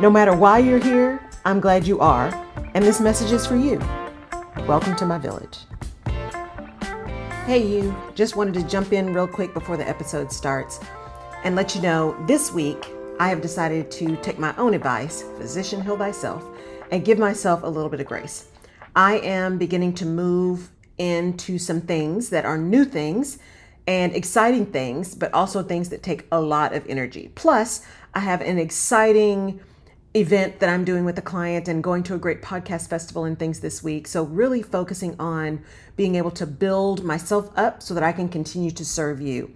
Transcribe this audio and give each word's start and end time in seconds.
No 0.00 0.10
matter 0.10 0.34
why 0.34 0.58
you're 0.58 0.80
here, 0.80 1.20
I'm 1.44 1.60
glad 1.60 1.86
you 1.86 2.00
are, 2.00 2.26
and 2.74 2.84
this 2.84 3.00
message 3.00 3.30
is 3.30 3.46
for 3.46 3.54
you. 3.54 3.78
Welcome 4.66 4.96
to 4.96 5.06
my 5.06 5.18
village. 5.18 5.58
Hey, 7.46 7.64
you, 7.64 7.94
just 8.16 8.34
wanted 8.34 8.54
to 8.54 8.64
jump 8.64 8.92
in 8.92 9.14
real 9.14 9.28
quick 9.28 9.54
before 9.54 9.76
the 9.76 9.88
episode 9.88 10.32
starts 10.32 10.80
and 11.44 11.54
let 11.54 11.76
you 11.76 11.80
know 11.80 12.16
this 12.26 12.50
week 12.50 12.90
I 13.20 13.28
have 13.28 13.40
decided 13.40 13.88
to 13.92 14.16
take 14.16 14.36
my 14.36 14.52
own 14.56 14.74
advice, 14.74 15.22
physician 15.38 15.80
heal 15.80 15.96
thyself, 15.96 16.44
and 16.90 17.04
give 17.04 17.20
myself 17.20 17.62
a 17.62 17.68
little 17.68 17.88
bit 17.88 18.00
of 18.00 18.06
grace. 18.06 18.48
I 18.96 19.18
am 19.18 19.58
beginning 19.58 19.94
to 19.94 20.06
move 20.06 20.70
into 20.98 21.56
some 21.56 21.80
things 21.80 22.30
that 22.30 22.44
are 22.44 22.58
new 22.58 22.84
things 22.84 23.38
and 23.86 24.12
exciting 24.12 24.66
things, 24.66 25.14
but 25.14 25.32
also 25.32 25.62
things 25.62 25.90
that 25.90 26.02
take 26.02 26.26
a 26.32 26.40
lot 26.40 26.74
of 26.74 26.84
energy. 26.88 27.30
Plus, 27.36 27.86
I 28.12 28.20
have 28.20 28.40
an 28.40 28.58
exciting 28.58 29.60
event 30.14 30.60
that 30.60 30.68
I'm 30.68 30.84
doing 30.84 31.04
with 31.04 31.18
a 31.18 31.22
client 31.22 31.66
and 31.66 31.82
going 31.82 32.04
to 32.04 32.14
a 32.14 32.18
great 32.18 32.40
podcast 32.40 32.88
festival 32.88 33.24
and 33.24 33.36
things 33.36 33.60
this 33.60 33.82
week. 33.82 34.06
So, 34.06 34.22
really 34.22 34.62
focusing 34.62 35.16
on 35.18 35.62
being 35.96 36.14
able 36.14 36.30
to 36.32 36.46
build 36.46 37.04
myself 37.04 37.50
up 37.56 37.82
so 37.82 37.94
that 37.94 38.04
I 38.04 38.12
can 38.12 38.28
continue 38.28 38.70
to 38.70 38.84
serve 38.84 39.20
you. 39.20 39.52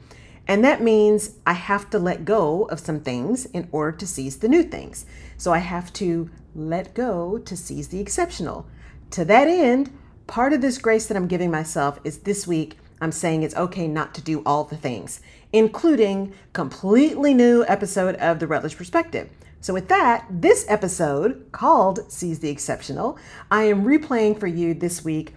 And 0.49 0.65
that 0.65 0.83
means 0.83 1.37
I 1.47 1.53
have 1.53 1.91
to 1.91 1.99
let 1.99 2.25
go 2.25 2.65
of 2.65 2.81
some 2.81 3.01
things 3.01 3.47
in 3.47 3.69
order 3.71 3.97
to 3.99 4.07
seize 4.07 4.39
the 4.39 4.49
new 4.49 4.65
things. 4.65 5.07
So, 5.37 5.53
I 5.53 5.59
have 5.59 5.93
to 5.95 6.29
let 6.57 6.93
go 6.93 7.39
to 7.39 7.57
seize 7.57 7.89
the 7.89 8.01
exceptional. 8.01 8.67
To 9.11 9.25
that 9.27 9.47
end, 9.47 9.97
part 10.27 10.53
of 10.53 10.61
this 10.61 10.79
grace 10.79 11.07
that 11.07 11.17
I'm 11.17 11.29
giving 11.29 11.53
myself 11.53 12.01
is 12.03 12.19
this 12.19 12.49
week, 12.49 12.77
I'm 13.01 13.13
saying 13.13 13.45
it's 13.45 13.55
okay 13.55 13.87
not 13.87 14.13
to 14.17 14.21
do 14.21 14.43
all 14.45 14.65
the 14.65 14.77
things, 14.77 15.21
including 15.53 16.33
completely 16.53 17.33
new 17.33 17.65
episode 17.69 18.17
of 18.17 18.41
the 18.41 18.49
Rutledge 18.49 18.77
Perspective. 18.77 19.31
So, 19.61 19.75
with 19.75 19.89
that, 19.89 20.27
this 20.31 20.65
episode 20.69 21.49
called 21.51 22.11
Seize 22.11 22.39
the 22.39 22.49
Exceptional, 22.49 23.19
I 23.51 23.65
am 23.65 23.85
replaying 23.85 24.39
for 24.39 24.47
you 24.47 24.73
this 24.73 25.05
week, 25.05 25.35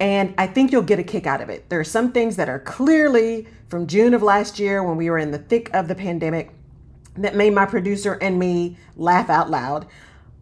and 0.00 0.34
I 0.36 0.48
think 0.48 0.72
you'll 0.72 0.82
get 0.82 0.98
a 0.98 1.04
kick 1.04 1.26
out 1.26 1.40
of 1.40 1.48
it. 1.50 1.68
There 1.68 1.78
are 1.78 1.84
some 1.84 2.10
things 2.10 2.36
that 2.36 2.48
are 2.48 2.58
clearly 2.58 3.46
from 3.68 3.86
June 3.86 4.12
of 4.12 4.22
last 4.22 4.58
year 4.58 4.82
when 4.82 4.96
we 4.96 5.08
were 5.08 5.18
in 5.18 5.30
the 5.30 5.38
thick 5.38 5.70
of 5.72 5.86
the 5.86 5.94
pandemic 5.94 6.50
that 7.16 7.36
made 7.36 7.52
my 7.52 7.66
producer 7.66 8.14
and 8.14 8.38
me 8.38 8.76
laugh 8.96 9.30
out 9.30 9.50
loud. 9.50 9.86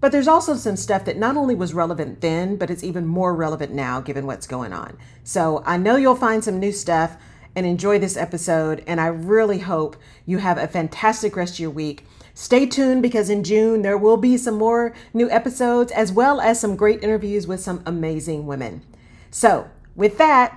But 0.01 0.13
there's 0.13 0.29
also 0.29 0.55
some 0.55 0.77
stuff 0.77 1.05
that 1.07 1.17
not 1.17 1.37
only 1.37 1.55
was 1.55 1.75
relevant 1.75 2.21
then, 2.21 2.57
but 2.57 2.71
it's 2.71 2.85
even 2.85 3.05
more 3.07 3.35
relevant 3.35 3.73
now 3.73 4.01
given 4.01 4.27
what's 4.27 4.47
going 4.47 4.73
on. 4.73 4.97
So 5.25 5.63
I 5.67 5.77
know 5.77 5.97
you'll 5.97 6.15
find 6.15 6.43
some 6.43 6.61
new 6.61 6.73
stuff 6.73 7.17
and 7.57 7.67
enjoy 7.67 7.99
this 7.99 8.17
episode. 8.17 8.85
And 8.87 9.01
I 9.01 9.09
really 9.09 9.59
hope 9.59 9.97
you 10.25 10.39
have 10.39 10.57
a 10.57 10.69
fantastic 10.69 11.35
rest 11.35 11.55
of 11.55 11.61
your 11.61 11.71
week. 11.71 12.07
Stay 12.41 12.67
tuned 12.67 13.03
because 13.03 13.29
in 13.29 13.43
June 13.43 13.83
there 13.83 13.99
will 13.99 14.17
be 14.17 14.37
some 14.37 14.55
more 14.55 14.95
new 15.13 15.29
episodes 15.29 15.91
as 15.91 16.13
well 16.13 16.41
as 16.41 16.61
some 16.61 16.77
great 16.77 17.03
interviews 17.03 17.49
with 17.49 17.59
some 17.59 17.83
amazing 17.85 18.47
women. 18.47 18.81
So, 19.29 19.69
with 19.97 20.19
that, 20.19 20.57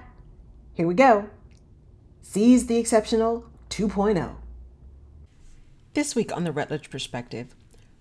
here 0.75 0.86
we 0.86 0.94
go. 0.94 1.28
Seize 2.22 2.68
the 2.68 2.78
Exceptional 2.78 3.50
2.0. 3.72 4.36
This 5.96 6.14
week 6.14 6.31
on 6.31 6.44
the 6.44 6.52
Rutledge 6.52 6.91
Perspective, 6.91 7.56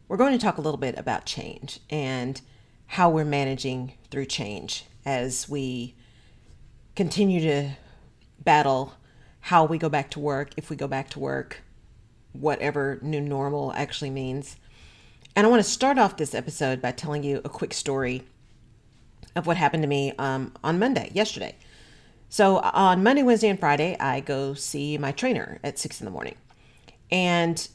we're 0.09 0.19
going 0.19 0.39
to 0.39 0.45
talk 0.45 0.59
a 0.59 0.61
little 0.61 0.77
bit 0.77 0.99
about 0.99 1.25
change 1.25 1.81
and 1.89 2.39
how 2.87 3.09
we're 3.09 3.25
managing 3.25 3.95
through 4.11 4.27
change 4.27 4.85
as 5.07 5.49
we 5.49 5.95
continue 6.95 7.41
to 7.41 7.71
battle 8.45 8.93
how 9.41 9.65
we 9.65 9.79
go 9.79 9.89
back 9.89 10.11
to 10.11 10.21
work, 10.21 10.51
if 10.59 10.69
we 10.69 10.77
go 10.77 10.87
back 10.87 11.09
to 11.09 11.19
work, 11.19 11.63
whatever 12.33 12.99
new 13.03 13.21
normal 13.21 13.73
actually 13.75 14.11
means. 14.11 14.57
And 15.37 15.47
I 15.47 15.51
want 15.51 15.63
to 15.63 15.71
start 15.71 15.99
off 15.99 16.17
this 16.17 16.35
episode 16.35 16.83
by 16.83 16.93
telling 16.93 17.23
you 17.23 17.41
a 17.45 17.49
quick 17.49 17.73
story 17.73 18.23
of 19.37 19.47
what 19.47 19.57
happened 19.57 19.83
to 19.83 19.89
me 19.89 20.13
um, 20.19 20.53
on 20.65 20.79
Monday, 20.79 21.11
yesterday. 21.15 21.57
So 22.29 22.59
on 22.59 23.03
Monday, 23.03 23.23
Wednesday, 23.23 23.49
and 23.49 23.59
Friday, 23.59 23.97
I 23.99 24.21
go 24.21 24.55
see 24.55 24.99
my 24.99 25.13
trainer 25.13 25.59
at 25.65 25.79
six 25.79 26.01
in 26.01 26.05
the 26.05 26.11
morning. 26.11 26.37
And 27.11 27.67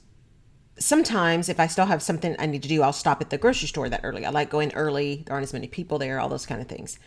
sometimes 0.77 1.49
if 1.49 1.59
I 1.59 1.67
still 1.67 1.85
have 1.85 2.01
something 2.01 2.35
I 2.39 2.45
need 2.45 2.63
to 2.63 2.69
do, 2.69 2.81
I'll 2.81 2.93
stop 2.93 3.21
at 3.21 3.29
the 3.29 3.37
grocery 3.37 3.67
store 3.67 3.89
that 3.89 4.01
early. 4.03 4.25
I 4.25 4.29
like 4.29 4.49
going 4.49 4.73
early. 4.73 5.23
There 5.25 5.33
aren't 5.33 5.43
as 5.43 5.53
many 5.53 5.67
people 5.67 5.97
there, 5.97 6.19
all 6.19 6.29
those 6.29 6.45
kind 6.45 6.61
of 6.61 6.67
things. 6.67 6.99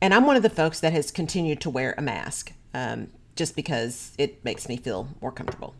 And 0.00 0.12
I'm 0.12 0.26
one 0.26 0.36
of 0.36 0.42
the 0.42 0.50
folks 0.50 0.80
that 0.80 0.92
has 0.92 1.10
continued 1.10 1.60
to 1.62 1.70
wear 1.70 1.94
a 1.96 2.02
mask 2.02 2.52
um, 2.74 3.08
just 3.36 3.56
because 3.56 4.12
it 4.18 4.44
makes 4.44 4.68
me 4.68 4.76
feel 4.76 5.08
more 5.20 5.32
comfortable. 5.32 5.74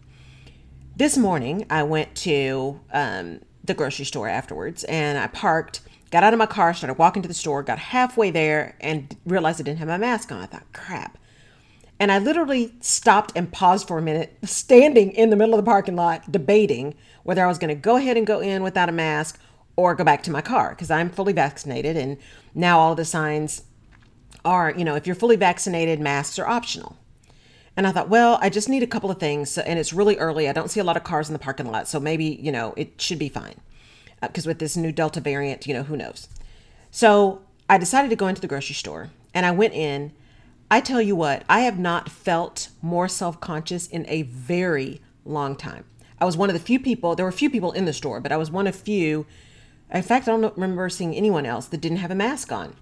This 0.95 1.17
morning, 1.17 1.65
I 1.71 1.85
went 1.85 2.15
to 2.17 2.79
um, 2.93 3.41
the 3.65 3.73
grocery 3.73 4.05
store 4.05 4.29
afterwards 4.29 4.85
and 4.85 5.19
I 5.19 5.27
parked, 5.27 5.81
got 6.11 6.23
out 6.23 6.35
of 6.35 6.39
my 6.39 6.45
car, 6.45 6.75
started 6.75 6.99
walking 6.99 7.23
to 7.23 7.29
the 7.29 7.35
store, 7.35 7.63
got 7.63 7.79
halfway 7.79 8.31
there, 8.31 8.77
and 8.79 9.17
realized 9.25 9.59
I 9.59 9.65
didn't 9.65 9.79
have 9.79 9.89
my 9.89 9.97
mask 9.97 10.31
on. 10.31 10.43
I 10.43 10.47
thought, 10.47 10.71
crap. 10.75 11.17
And 11.99 12.13
I 12.13 12.19
literally 12.19 12.75
stopped 12.81 13.33
and 13.35 13.51
paused 13.51 13.89
for 13.89 13.97
a 13.97 14.03
minute, 14.03 14.37
standing 14.45 15.13
in 15.13 15.31
the 15.31 15.37
middle 15.37 15.55
of 15.55 15.65
the 15.65 15.69
parking 15.69 15.97
lot, 15.97 16.31
debating 16.31 16.95
whether 17.23 17.43
I 17.43 17.49
was 17.49 17.59
going 17.59 17.75
to 17.75 17.81
go 17.81 17.97
ahead 17.97 18.19
and 18.19 18.27
go 18.27 18.41
in 18.41 18.63
without 18.63 18.91
a 18.91 18.93
mask 18.93 19.41
or 19.77 19.95
go 19.95 20.05
back 20.05 20.23
to 20.25 20.31
my 20.31 20.43
car 20.43 20.71
because 20.71 20.91
I'm 20.91 21.09
fully 21.09 21.33
vaccinated. 21.33 21.97
And 21.97 22.19
now 22.55 22.79
all 22.79 22.95
the 22.95 23.07
signs 23.07 23.63
are, 24.45 24.75
you 24.77 24.85
know, 24.85 24.97
if 24.97 25.07
you're 25.07 25.17
fully 25.17 25.37
vaccinated, 25.37 26.01
masks 26.01 26.39
are 26.39 26.47
optional. 26.47 26.99
And 27.77 27.87
I 27.87 27.93
thought, 27.93 28.09
well, 28.09 28.39
I 28.43 28.51
just 28.51 28.69
need 28.69 28.83
a 28.83 28.87
couple 28.87 29.11
of 29.11 29.19
things. 29.19 29.57
And 29.57 29.79
it's 29.79 29.93
really 29.93 30.19
early. 30.19 30.49
I 30.49 30.53
don't 30.53 30.71
see 30.71 30.81
a 30.81 30.85
lot 30.85 30.97
of 30.97 31.05
cars 31.05 31.29
in 31.29 31.33
the 31.33 31.39
parking 31.39 31.71
lot. 31.71 31.89
So 31.89 31.99
maybe, 31.99 32.25
you 32.25 32.53
know, 32.53 32.75
it 32.77 33.01
should 33.01 33.19
be 33.19 33.29
fine. 33.29 33.57
Because 34.21 34.47
uh, 34.47 34.51
with 34.51 34.59
this 34.59 34.77
new 34.77 34.93
Delta 34.93 35.21
variant, 35.21 35.67
you 35.67 35.75
know, 35.75 35.83
who 35.83 35.97
knows? 35.97 36.29
So 36.91 37.43
I 37.69 37.79
decided 37.79 38.11
to 38.11 38.17
go 38.17 38.29
into 38.29 38.41
the 38.41 38.47
grocery 38.47 38.75
store 38.75 39.11
and 39.35 39.47
I 39.47 39.51
went 39.51 39.75
in. 39.75 40.13
I 40.71 40.81
tell 40.81 41.03
you 41.03 41.17
what, 41.17 41.45
I 41.49 41.61
have 41.61 41.79
not 41.79 42.09
felt 42.09 42.69
more 42.81 43.09
self 43.09 43.41
conscious 43.41 43.87
in 43.87 44.05
a 44.09 44.23
very 44.23 45.01
long 45.25 45.57
time. 45.57 45.85
I 46.21 46.25
was 46.25 46.37
one 46.37 46.51
of 46.51 46.55
the 46.55 46.61
few 46.61 46.79
people, 46.79 47.17
there 47.17 47.27
were 47.27 47.31
a 47.31 47.33
few 47.33 47.51
people 47.51 47.73
in 47.73 47.85
the 47.85 47.93
store, 47.93 48.21
but 48.21 48.33
I 48.33 48.37
was 48.37 48.51
one 48.51 48.67
of 48.67 48.77
few. 48.77 49.27
In 49.91 50.03
fact, 50.03 50.29
I 50.29 50.31
don't 50.31 50.55
remember 50.55 50.89
seeing 50.89 51.15
anyone 51.15 51.45
else 51.45 51.67
that 51.67 51.81
didn't 51.81 51.99
have 51.99 52.11
a 52.11 52.15
mask 52.15 52.53
on. 52.53 52.77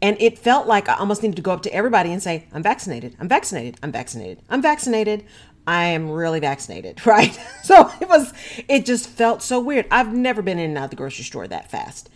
And 0.00 0.16
it 0.20 0.38
felt 0.38 0.66
like 0.66 0.88
I 0.88 0.94
almost 0.94 1.22
needed 1.22 1.36
to 1.36 1.42
go 1.42 1.50
up 1.50 1.62
to 1.62 1.74
everybody 1.74 2.12
and 2.12 2.22
say, 2.22 2.46
I'm 2.52 2.62
vaccinated, 2.62 3.16
I'm 3.18 3.28
vaccinated, 3.28 3.78
I'm 3.82 3.90
vaccinated, 3.90 4.42
I'm 4.48 4.62
vaccinated, 4.62 5.24
I 5.66 5.84
am 5.86 6.10
really 6.10 6.40
vaccinated, 6.40 7.04
right? 7.06 7.38
So 7.64 7.90
it 8.00 8.08
was, 8.08 8.32
it 8.68 8.86
just 8.86 9.08
felt 9.08 9.42
so 9.42 9.60
weird. 9.60 9.86
I've 9.90 10.12
never 10.12 10.40
been 10.40 10.58
in 10.58 10.70
and 10.70 10.78
out 10.78 10.84
of 10.84 10.90
the 10.90 10.96
grocery 10.96 11.24
store 11.24 11.48
that 11.48 11.70
fast 11.70 12.08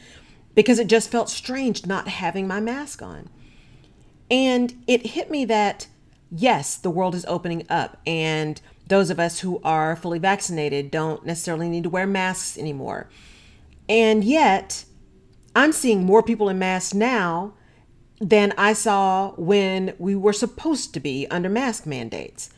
because 0.54 0.78
it 0.78 0.87
just 0.87 1.10
felt 1.10 1.28
strange 1.28 1.87
not 1.87 2.09
having 2.09 2.47
my 2.47 2.60
mask 2.60 3.03
on. 3.03 3.28
And 4.31 4.82
it 4.87 5.09
hit 5.09 5.31
me 5.31 5.44
that, 5.47 5.88
yes, 6.31 6.76
the 6.76 6.91
world 6.91 7.15
is 7.15 7.27
opening 7.27 7.66
up, 7.68 8.01
and 8.07 8.60
those 8.86 9.10
of 9.10 9.21
us 9.21 9.41
who 9.41 9.60
are 9.62 9.97
fully 9.97 10.18
vaccinated 10.18 10.91
don't 10.91 11.27
necessarily 11.27 11.68
need 11.68 11.83
to 11.83 11.91
wear 11.91 12.07
masks 12.07 12.57
anymore. 12.57 13.10
And 13.89 14.24
yet, 14.24 14.84
I'm 15.54 15.72
seeing 15.72 16.04
more 16.04 16.22
people 16.22 16.48
in 16.48 16.59
masks 16.59 16.95
now 16.95 17.54
than 18.22 18.54
I 18.57 18.72
saw 18.72 19.33
when 19.33 19.95
we 19.98 20.15
were 20.15 20.33
supposed 20.33 20.95
to 20.95 21.01
be 21.01 21.27
under 21.28 21.48
mask 21.48 21.86
mandates. 21.86 22.51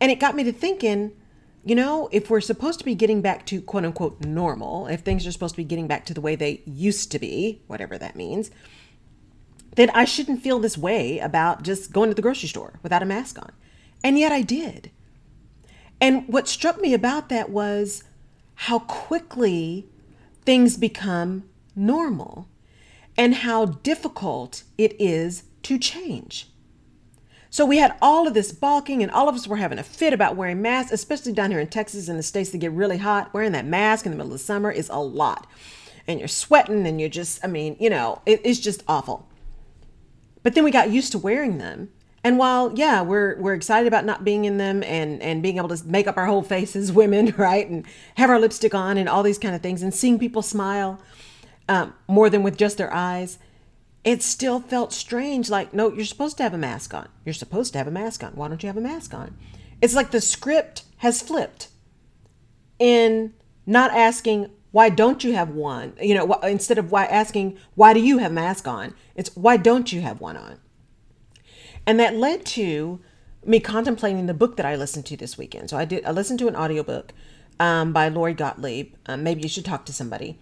And 0.00 0.10
it 0.10 0.18
got 0.18 0.34
me 0.34 0.42
to 0.42 0.52
thinking, 0.52 1.12
you 1.64 1.76
know, 1.76 2.08
if 2.10 2.28
we're 2.28 2.40
supposed 2.40 2.80
to 2.80 2.84
be 2.84 2.96
getting 2.96 3.22
back 3.22 3.46
to 3.46 3.62
quote 3.62 3.84
unquote 3.84 4.20
normal, 4.20 4.88
if 4.88 5.00
things 5.00 5.24
are 5.28 5.32
supposed 5.32 5.54
to 5.54 5.60
be 5.60 5.64
getting 5.64 5.86
back 5.86 6.04
to 6.06 6.14
the 6.14 6.20
way 6.20 6.34
they 6.34 6.60
used 6.66 7.12
to 7.12 7.20
be, 7.20 7.62
whatever 7.68 7.96
that 7.96 8.16
means, 8.16 8.50
then 9.76 9.90
I 9.90 10.04
shouldn't 10.04 10.42
feel 10.42 10.58
this 10.58 10.76
way 10.76 11.20
about 11.20 11.62
just 11.62 11.92
going 11.92 12.10
to 12.10 12.14
the 12.14 12.22
grocery 12.22 12.48
store 12.48 12.80
without 12.82 13.02
a 13.02 13.06
mask 13.06 13.38
on. 13.38 13.52
And 14.02 14.18
yet 14.18 14.32
I 14.32 14.42
did. 14.42 14.90
And 16.00 16.26
what 16.26 16.48
struck 16.48 16.80
me 16.80 16.94
about 16.94 17.28
that 17.28 17.48
was 17.48 18.02
how 18.56 18.80
quickly 18.80 19.86
things 20.44 20.76
become 20.76 21.44
normal 21.76 22.48
and 23.16 23.36
how 23.36 23.66
difficult 23.66 24.64
it 24.76 24.94
is 25.00 25.44
to 25.62 25.78
change. 25.78 26.48
So 27.54 27.64
we 27.64 27.78
had 27.78 27.94
all 28.02 28.26
of 28.26 28.34
this 28.34 28.50
balking, 28.50 29.00
and 29.00 29.12
all 29.12 29.28
of 29.28 29.36
us 29.36 29.46
were 29.46 29.58
having 29.58 29.78
a 29.78 29.84
fit 29.84 30.12
about 30.12 30.34
wearing 30.34 30.60
masks, 30.60 30.90
especially 30.90 31.32
down 31.32 31.52
here 31.52 31.60
in 31.60 31.68
Texas 31.68 32.08
and 32.08 32.18
the 32.18 32.22
states 32.24 32.50
that 32.50 32.58
get 32.58 32.72
really 32.72 32.98
hot. 32.98 33.32
Wearing 33.32 33.52
that 33.52 33.64
mask 33.64 34.06
in 34.06 34.10
the 34.10 34.18
middle 34.18 34.34
of 34.34 34.40
summer 34.40 34.72
is 34.72 34.88
a 34.88 34.98
lot. 34.98 35.46
And 36.08 36.18
you're 36.18 36.26
sweating, 36.26 36.84
and 36.84 36.98
you're 36.98 37.08
just, 37.08 37.44
I 37.44 37.46
mean, 37.46 37.76
you 37.78 37.88
know, 37.88 38.20
it, 38.26 38.40
it's 38.42 38.58
just 38.58 38.82
awful. 38.88 39.28
But 40.42 40.56
then 40.56 40.64
we 40.64 40.72
got 40.72 40.90
used 40.90 41.12
to 41.12 41.18
wearing 41.18 41.58
them. 41.58 41.90
And 42.24 42.38
while, 42.38 42.72
yeah, 42.74 43.02
we're 43.02 43.38
we're 43.40 43.54
excited 43.54 43.86
about 43.86 44.04
not 44.04 44.24
being 44.24 44.46
in 44.46 44.56
them 44.56 44.82
and 44.82 45.22
and 45.22 45.40
being 45.40 45.58
able 45.58 45.68
to 45.68 45.86
make 45.86 46.08
up 46.08 46.16
our 46.16 46.26
whole 46.26 46.42
faces, 46.42 46.90
women, 47.00 47.34
right, 47.36 47.68
and 47.68 47.86
have 48.16 48.30
our 48.30 48.40
lipstick 48.40 48.74
on 48.74 48.98
and 48.98 49.08
all 49.08 49.22
these 49.22 49.38
kind 49.38 49.54
of 49.54 49.62
things, 49.62 49.80
and 49.80 49.94
seeing 49.94 50.18
people 50.18 50.42
smile 50.42 51.00
um, 51.68 51.94
more 52.08 52.30
than 52.30 52.42
with 52.42 52.56
just 52.56 52.78
their 52.78 52.92
eyes, 52.92 53.38
it 54.04 54.22
still 54.22 54.60
felt 54.60 54.92
strange. 54.92 55.48
Like, 55.48 55.72
no, 55.72 55.92
you're 55.92 56.04
supposed 56.04 56.36
to 56.36 56.42
have 56.42 56.54
a 56.54 56.58
mask 56.58 56.92
on. 56.94 57.08
You're 57.24 57.32
supposed 57.32 57.72
to 57.72 57.78
have 57.78 57.86
a 57.88 57.92
mask 57.92 58.22
on. 58.22 58.32
Why 58.32 58.48
don't 58.48 58.62
you 58.62 58.66
have 58.66 58.76
a 58.76 58.82
mask 58.82 59.14
on? 59.14 59.36
It's 59.80 59.94
like 59.94 60.10
the 60.10 60.20
script 60.20 60.84
has 60.98 61.22
flipped 61.22 61.68
in 62.78 63.34
not 63.66 63.92
asking, 63.92 64.50
why 64.72 64.88
don't 64.88 65.24
you 65.24 65.32
have 65.34 65.50
one? 65.50 65.94
You 66.00 66.14
know, 66.14 66.32
instead 66.42 66.78
of 66.78 66.90
why 66.90 67.06
asking, 67.06 67.58
why 67.74 67.94
do 67.94 68.00
you 68.00 68.18
have 68.18 68.32
mask 68.32 68.68
on? 68.68 68.94
It's 69.14 69.34
why 69.36 69.56
don't 69.56 69.92
you 69.92 70.00
have 70.00 70.20
one 70.20 70.36
on? 70.36 70.58
And 71.86 71.98
that 72.00 72.16
led 72.16 72.44
to 72.46 73.00
me 73.44 73.60
contemplating 73.60 74.26
the 74.26 74.34
book 74.34 74.56
that 74.56 74.66
I 74.66 74.74
listened 74.74 75.06
to 75.06 75.16
this 75.16 75.38
weekend. 75.38 75.70
So 75.70 75.76
I 75.76 75.84
did, 75.84 76.04
I 76.04 76.10
listened 76.10 76.38
to 76.40 76.48
an 76.48 76.56
audiobook 76.56 77.12
um, 77.60 77.92
by 77.92 78.08
Lori 78.08 78.34
Gottlieb. 78.34 78.94
Um, 79.06 79.22
maybe 79.22 79.42
you 79.42 79.48
should 79.48 79.64
talk 79.64 79.86
to 79.86 79.92
somebody 79.92 80.38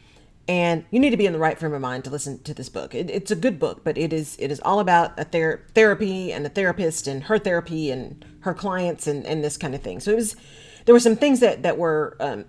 and 0.49 0.85
you 0.91 0.99
need 0.99 1.11
to 1.11 1.17
be 1.17 1.27
in 1.27 1.33
the 1.33 1.39
right 1.39 1.59
frame 1.59 1.73
of 1.73 1.81
mind 1.81 2.05
to 2.05 2.11
listen 2.11 2.43
to 2.43 2.55
this 2.55 2.69
book. 2.69 2.95
It, 2.95 3.09
it's 3.11 3.31
a 3.31 3.37
good 3.37 3.59
book, 3.59 3.85
but 3.85 3.97
it 3.97 4.13
is 4.13 4.37
it 4.41 4.51
is 4.51 4.61
all 4.61 4.81
about 4.81 5.19
a 5.19 5.25
ther- 5.25 5.63
therapy 5.75 6.33
and 6.33 6.45
a 6.45 6.49
therapist 6.49 7.07
and 7.07 7.25
her 7.25 7.39
therapy 7.39 7.91
and 7.91 8.25
her 8.41 8.55
clients 8.55 9.07
and, 9.07 9.25
and 9.25 9.45
this 9.45 9.57
kind 9.57 9.75
of 9.75 9.83
thing. 9.83 10.01
So 10.01 10.13
it 10.13 10.17
was 10.17 10.37
there 10.85 10.95
were 10.95 11.01
some 11.01 11.17
things 11.17 11.41
that 11.41 11.63
that 11.63 11.79
were 11.79 12.17
um, 12.19 12.45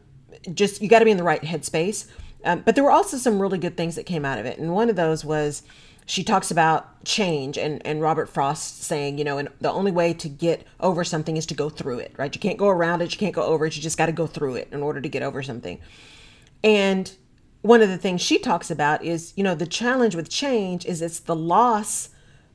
just 0.54 0.82
you 0.82 0.90
got 0.90 1.00
to 1.00 1.06
be 1.06 1.12
in 1.12 1.18
the 1.18 1.24
right 1.24 1.42
headspace, 1.42 2.10
um, 2.44 2.62
but 2.66 2.74
there 2.76 2.84
were 2.84 2.92
also 2.92 3.18
some 3.18 3.40
really 3.40 3.60
good 3.60 3.78
things 3.78 3.96
that 3.96 4.06
came 4.06 4.26
out 4.26 4.40
of 4.40 4.46
it. 4.48 4.58
And 4.58 4.74
one 4.74 4.90
of 4.90 4.96
those 4.96 5.24
was 5.24 5.62
she 6.08 6.24
talks 6.24 6.50
about 6.50 7.06
change 7.06 7.60
and 7.60 7.86
and 7.86 8.02
Robert 8.02 8.28
Frost 8.28 8.82
saying 8.82 9.20
you 9.20 9.24
know 9.24 9.38
and 9.38 9.50
the 9.62 9.72
only 9.72 9.92
way 9.92 10.14
to 10.16 10.28
get 10.28 10.66
over 10.80 11.04
something 11.04 11.38
is 11.38 11.46
to 11.46 11.54
go 11.54 11.70
through 11.70 12.00
it. 12.00 12.16
Right? 12.18 12.34
You 12.34 12.42
can't 12.42 12.58
go 12.58 12.70
around 12.70 13.04
it. 13.04 13.14
You 13.14 13.20
can't 13.20 13.36
go 13.36 13.44
over 13.44 13.68
it. 13.68 13.76
You 13.76 13.84
just 13.84 14.00
got 14.00 14.08
to 14.08 14.12
go 14.12 14.26
through 14.26 14.56
it 14.56 14.70
in 14.72 14.82
order 14.82 15.00
to 15.00 15.10
get 15.10 15.22
over 15.22 15.44
something. 15.44 15.80
And 16.64 17.14
one 17.64 17.82
of 17.82 17.90
the 17.90 17.98
things 17.98 18.22
she 18.22 18.38
talks 18.38 18.70
about 18.70 19.04
is, 19.04 19.34
you 19.36 19.44
know, 19.44 19.56
the 19.56 19.66
challenge 19.66 20.16
with 20.16 20.30
change 20.30 20.86
is 20.86 21.02
it's 21.02 21.20
the 21.20 21.36
loss 21.36 22.10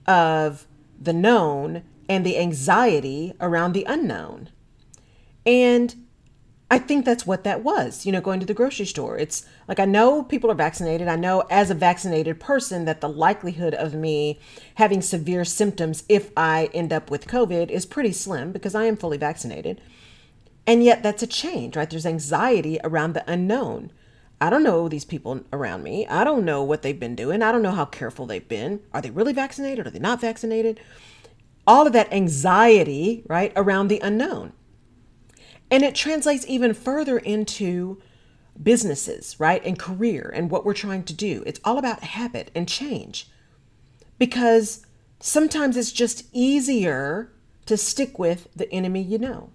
of 0.06 0.66
the 1.00 1.14
known 1.14 1.82
and 2.08 2.24
the 2.24 2.38
anxiety 2.38 3.32
around 3.40 3.72
the 3.72 3.84
unknown. 3.84 4.50
And 5.46 5.94
I 6.70 6.78
think 6.78 7.06
that's 7.06 7.26
what 7.26 7.44
that 7.44 7.64
was, 7.64 8.04
you 8.04 8.12
know, 8.12 8.20
going 8.20 8.38
to 8.40 8.46
the 8.46 8.52
grocery 8.52 8.84
store. 8.84 9.16
It's 9.16 9.46
like 9.66 9.80
I 9.80 9.86
know 9.86 10.22
people 10.22 10.50
are 10.50 10.54
vaccinated. 10.54 11.08
I 11.08 11.16
know 11.16 11.42
as 11.48 11.70
a 11.70 11.74
vaccinated 11.74 12.38
person 12.38 12.84
that 12.84 13.00
the 13.00 13.08
likelihood 13.08 13.72
of 13.72 13.94
me 13.94 14.38
having 14.74 15.00
severe 15.00 15.46
symptoms 15.46 16.04
if 16.10 16.30
I 16.36 16.68
end 16.74 16.92
up 16.92 17.10
with 17.10 17.26
COVID 17.26 17.70
is 17.70 17.86
pretty 17.86 18.12
slim 18.12 18.52
because 18.52 18.74
I 18.74 18.84
am 18.84 18.98
fully 18.98 19.16
vaccinated. 19.16 19.80
And 20.66 20.84
yet 20.84 21.02
that's 21.02 21.22
a 21.22 21.26
change, 21.26 21.76
right? 21.76 21.88
There's 21.88 22.04
anxiety 22.04 22.78
around 22.84 23.14
the 23.14 23.24
unknown. 23.26 23.90
I 24.40 24.50
don't 24.50 24.62
know 24.62 24.88
these 24.88 25.04
people 25.04 25.40
around 25.52 25.82
me. 25.82 26.06
I 26.06 26.22
don't 26.22 26.44
know 26.44 26.62
what 26.62 26.82
they've 26.82 26.98
been 26.98 27.16
doing. 27.16 27.42
I 27.42 27.50
don't 27.50 27.62
know 27.62 27.72
how 27.72 27.84
careful 27.84 28.26
they've 28.26 28.46
been. 28.46 28.80
Are 28.92 29.02
they 29.02 29.10
really 29.10 29.32
vaccinated? 29.32 29.86
Are 29.86 29.90
they 29.90 29.98
not 29.98 30.20
vaccinated? 30.20 30.80
All 31.66 31.86
of 31.86 31.92
that 31.92 32.12
anxiety, 32.12 33.24
right, 33.26 33.52
around 33.56 33.88
the 33.88 34.00
unknown. 34.00 34.52
And 35.70 35.82
it 35.82 35.94
translates 35.94 36.46
even 36.48 36.72
further 36.72 37.18
into 37.18 38.00
businesses, 38.62 39.38
right, 39.38 39.64
and 39.64 39.78
career 39.78 40.30
and 40.34 40.50
what 40.50 40.64
we're 40.64 40.72
trying 40.74 41.04
to 41.04 41.12
do. 41.12 41.42
It's 41.44 41.60
all 41.64 41.78
about 41.78 42.02
habit 42.02 42.50
and 42.54 42.68
change. 42.68 43.28
Because 44.18 44.86
sometimes 45.20 45.76
it's 45.76 45.92
just 45.92 46.26
easier 46.32 47.32
to 47.66 47.76
stick 47.76 48.18
with 48.18 48.48
the 48.54 48.72
enemy 48.72 49.02
you 49.02 49.18
know. 49.18 49.50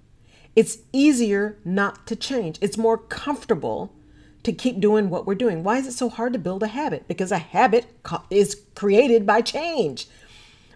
It's 0.56 0.80
easier 0.92 1.58
not 1.66 2.06
to 2.08 2.16
change. 2.16 2.60
It's 2.62 2.78
more 2.78 2.98
comfortable 2.98 3.96
to 4.44 4.52
keep 4.52 4.80
doing 4.80 5.10
what 5.10 5.26
we're 5.26 5.36
doing. 5.36 5.64
Why 5.64 5.78
is 5.78 5.88
it 5.88 5.94
so 5.94 6.10
hard 6.10 6.34
to 6.34 6.40
build 6.40 6.64
a 6.64 6.68
habit? 6.68 7.08
Because 7.08 7.32
a 7.32 7.38
habit 7.38 7.86
is 8.30 8.62
created 8.76 9.26
by 9.26 9.42
change. 9.42 10.08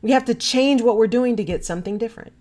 We 0.01 0.11
have 0.11 0.25
to 0.25 0.33
change 0.33 0.81
what 0.81 0.97
we're 0.97 1.07
doing 1.07 1.35
to 1.35 1.43
get 1.43 1.65
something 1.65 1.97
different. 1.97 2.33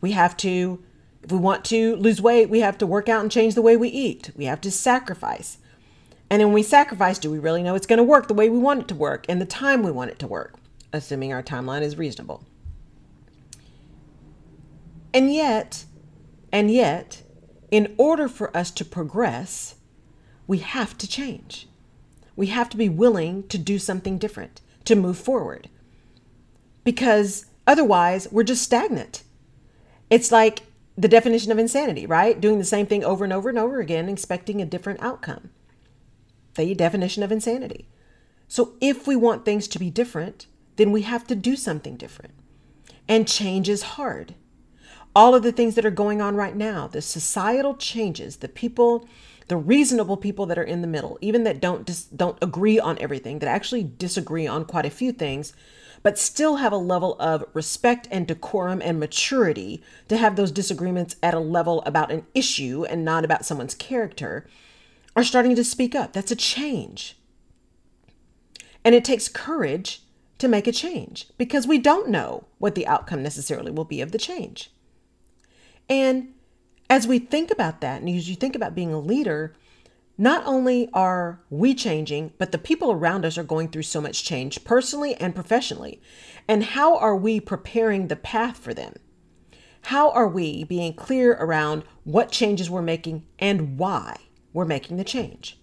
We 0.00 0.12
have 0.12 0.36
to, 0.38 0.82
if 1.22 1.30
we 1.30 1.38
want 1.38 1.64
to 1.66 1.96
lose 1.96 2.22
weight, 2.22 2.48
we 2.48 2.60
have 2.60 2.78
to 2.78 2.86
work 2.86 3.08
out 3.08 3.20
and 3.20 3.30
change 3.30 3.54
the 3.54 3.62
way 3.62 3.76
we 3.76 3.88
eat. 3.88 4.30
We 4.36 4.46
have 4.46 4.60
to 4.62 4.70
sacrifice. 4.70 5.58
And 6.30 6.42
when 6.42 6.52
we 6.52 6.62
sacrifice, 6.62 7.18
do 7.18 7.30
we 7.30 7.38
really 7.38 7.62
know 7.62 7.74
it's 7.74 7.86
going 7.86 7.98
to 7.98 8.02
work 8.02 8.26
the 8.26 8.34
way 8.34 8.48
we 8.48 8.58
want 8.58 8.80
it 8.80 8.88
to 8.88 8.94
work 8.94 9.26
and 9.28 9.40
the 9.40 9.46
time 9.46 9.82
we 9.82 9.92
want 9.92 10.10
it 10.10 10.18
to 10.20 10.26
work, 10.26 10.54
assuming 10.92 11.32
our 11.32 11.42
timeline 11.42 11.82
is 11.82 11.98
reasonable? 11.98 12.42
And 15.12 15.32
yet, 15.32 15.84
and 16.50 16.70
yet, 16.70 17.22
in 17.70 17.94
order 17.98 18.28
for 18.28 18.56
us 18.56 18.70
to 18.70 18.84
progress, 18.84 19.74
we 20.46 20.58
have 20.58 20.96
to 20.98 21.08
change. 21.08 21.68
We 22.36 22.46
have 22.48 22.68
to 22.70 22.76
be 22.76 22.88
willing 22.88 23.46
to 23.48 23.58
do 23.58 23.78
something 23.78 24.18
different, 24.18 24.60
to 24.84 24.96
move 24.96 25.18
forward. 25.18 25.68
Because 26.84 27.46
otherwise, 27.66 28.28
we're 28.30 28.42
just 28.42 28.62
stagnant. 28.62 29.22
It's 30.10 30.32
like 30.32 30.62
the 30.96 31.08
definition 31.08 31.52
of 31.52 31.58
insanity, 31.58 32.06
right? 32.06 32.40
Doing 32.40 32.58
the 32.58 32.64
same 32.64 32.86
thing 32.86 33.04
over 33.04 33.24
and 33.24 33.32
over 33.32 33.48
and 33.48 33.58
over 33.58 33.80
again, 33.80 34.08
expecting 34.08 34.60
a 34.60 34.66
different 34.66 35.02
outcome. 35.02 35.50
The 36.54 36.74
definition 36.74 37.22
of 37.22 37.32
insanity. 37.32 37.88
So, 38.48 38.74
if 38.80 39.06
we 39.06 39.16
want 39.16 39.44
things 39.44 39.66
to 39.68 39.78
be 39.78 39.88
different, 39.88 40.46
then 40.76 40.92
we 40.92 41.02
have 41.02 41.26
to 41.28 41.34
do 41.34 41.56
something 41.56 41.96
different. 41.96 42.34
And 43.08 43.26
change 43.26 43.68
is 43.68 43.82
hard. 43.82 44.34
All 45.14 45.34
of 45.34 45.42
the 45.42 45.52
things 45.52 45.74
that 45.74 45.86
are 45.86 45.90
going 45.90 46.20
on 46.20 46.36
right 46.36 46.56
now, 46.56 46.86
the 46.86 47.02
societal 47.02 47.74
changes, 47.74 48.36
the 48.38 48.48
people 48.48 49.08
the 49.48 49.56
reasonable 49.56 50.16
people 50.16 50.46
that 50.46 50.58
are 50.58 50.62
in 50.62 50.82
the 50.82 50.88
middle, 50.88 51.18
even 51.20 51.44
that 51.44 51.60
don't 51.60 51.84
dis- 51.84 52.04
don't 52.04 52.38
agree 52.42 52.78
on 52.78 52.98
everything, 52.98 53.38
that 53.38 53.48
actually 53.48 53.82
disagree 53.82 54.46
on 54.46 54.64
quite 54.64 54.86
a 54.86 54.90
few 54.90 55.12
things, 55.12 55.52
but 56.02 56.18
still 56.18 56.56
have 56.56 56.72
a 56.72 56.76
level 56.76 57.16
of 57.20 57.44
respect 57.52 58.08
and 58.10 58.26
decorum 58.26 58.80
and 58.82 58.98
maturity 58.98 59.82
to 60.08 60.16
have 60.16 60.36
those 60.36 60.50
disagreements 60.50 61.16
at 61.22 61.34
a 61.34 61.38
level 61.38 61.82
about 61.86 62.10
an 62.10 62.26
issue 62.34 62.84
and 62.84 63.04
not 63.04 63.24
about 63.24 63.44
someone's 63.44 63.74
character, 63.74 64.46
are 65.14 65.24
starting 65.24 65.54
to 65.54 65.64
speak 65.64 65.94
up. 65.94 66.12
That's 66.12 66.30
a 66.30 66.36
change. 66.36 67.16
And 68.84 68.94
it 68.94 69.04
takes 69.04 69.28
courage 69.28 70.02
to 70.38 70.48
make 70.48 70.66
a 70.66 70.72
change 70.72 71.28
because 71.38 71.66
we 71.68 71.78
don't 71.78 72.08
know 72.08 72.44
what 72.58 72.74
the 72.74 72.86
outcome 72.86 73.22
necessarily 73.22 73.70
will 73.70 73.84
be 73.84 74.00
of 74.00 74.10
the 74.10 74.18
change. 74.18 74.70
And 75.88 76.34
as 76.92 77.06
we 77.06 77.18
think 77.18 77.50
about 77.50 77.80
that, 77.80 78.02
and 78.02 78.10
as 78.14 78.28
you 78.28 78.36
think 78.36 78.54
about 78.54 78.74
being 78.74 78.92
a 78.92 79.00
leader, 79.00 79.54
not 80.18 80.44
only 80.44 80.90
are 80.92 81.40
we 81.48 81.74
changing, 81.74 82.34
but 82.36 82.52
the 82.52 82.58
people 82.58 82.92
around 82.92 83.24
us 83.24 83.38
are 83.38 83.42
going 83.42 83.68
through 83.68 83.84
so 83.84 83.98
much 83.98 84.22
change 84.22 84.62
personally 84.62 85.14
and 85.14 85.34
professionally. 85.34 86.02
And 86.46 86.62
how 86.62 86.98
are 86.98 87.16
we 87.16 87.40
preparing 87.40 88.08
the 88.08 88.16
path 88.16 88.58
for 88.58 88.74
them? 88.74 88.92
How 89.84 90.10
are 90.10 90.28
we 90.28 90.64
being 90.64 90.92
clear 90.92 91.32
around 91.32 91.84
what 92.04 92.30
changes 92.30 92.68
we're 92.68 92.82
making 92.82 93.24
and 93.38 93.78
why 93.78 94.16
we're 94.52 94.66
making 94.66 94.98
the 94.98 95.02
change? 95.02 95.58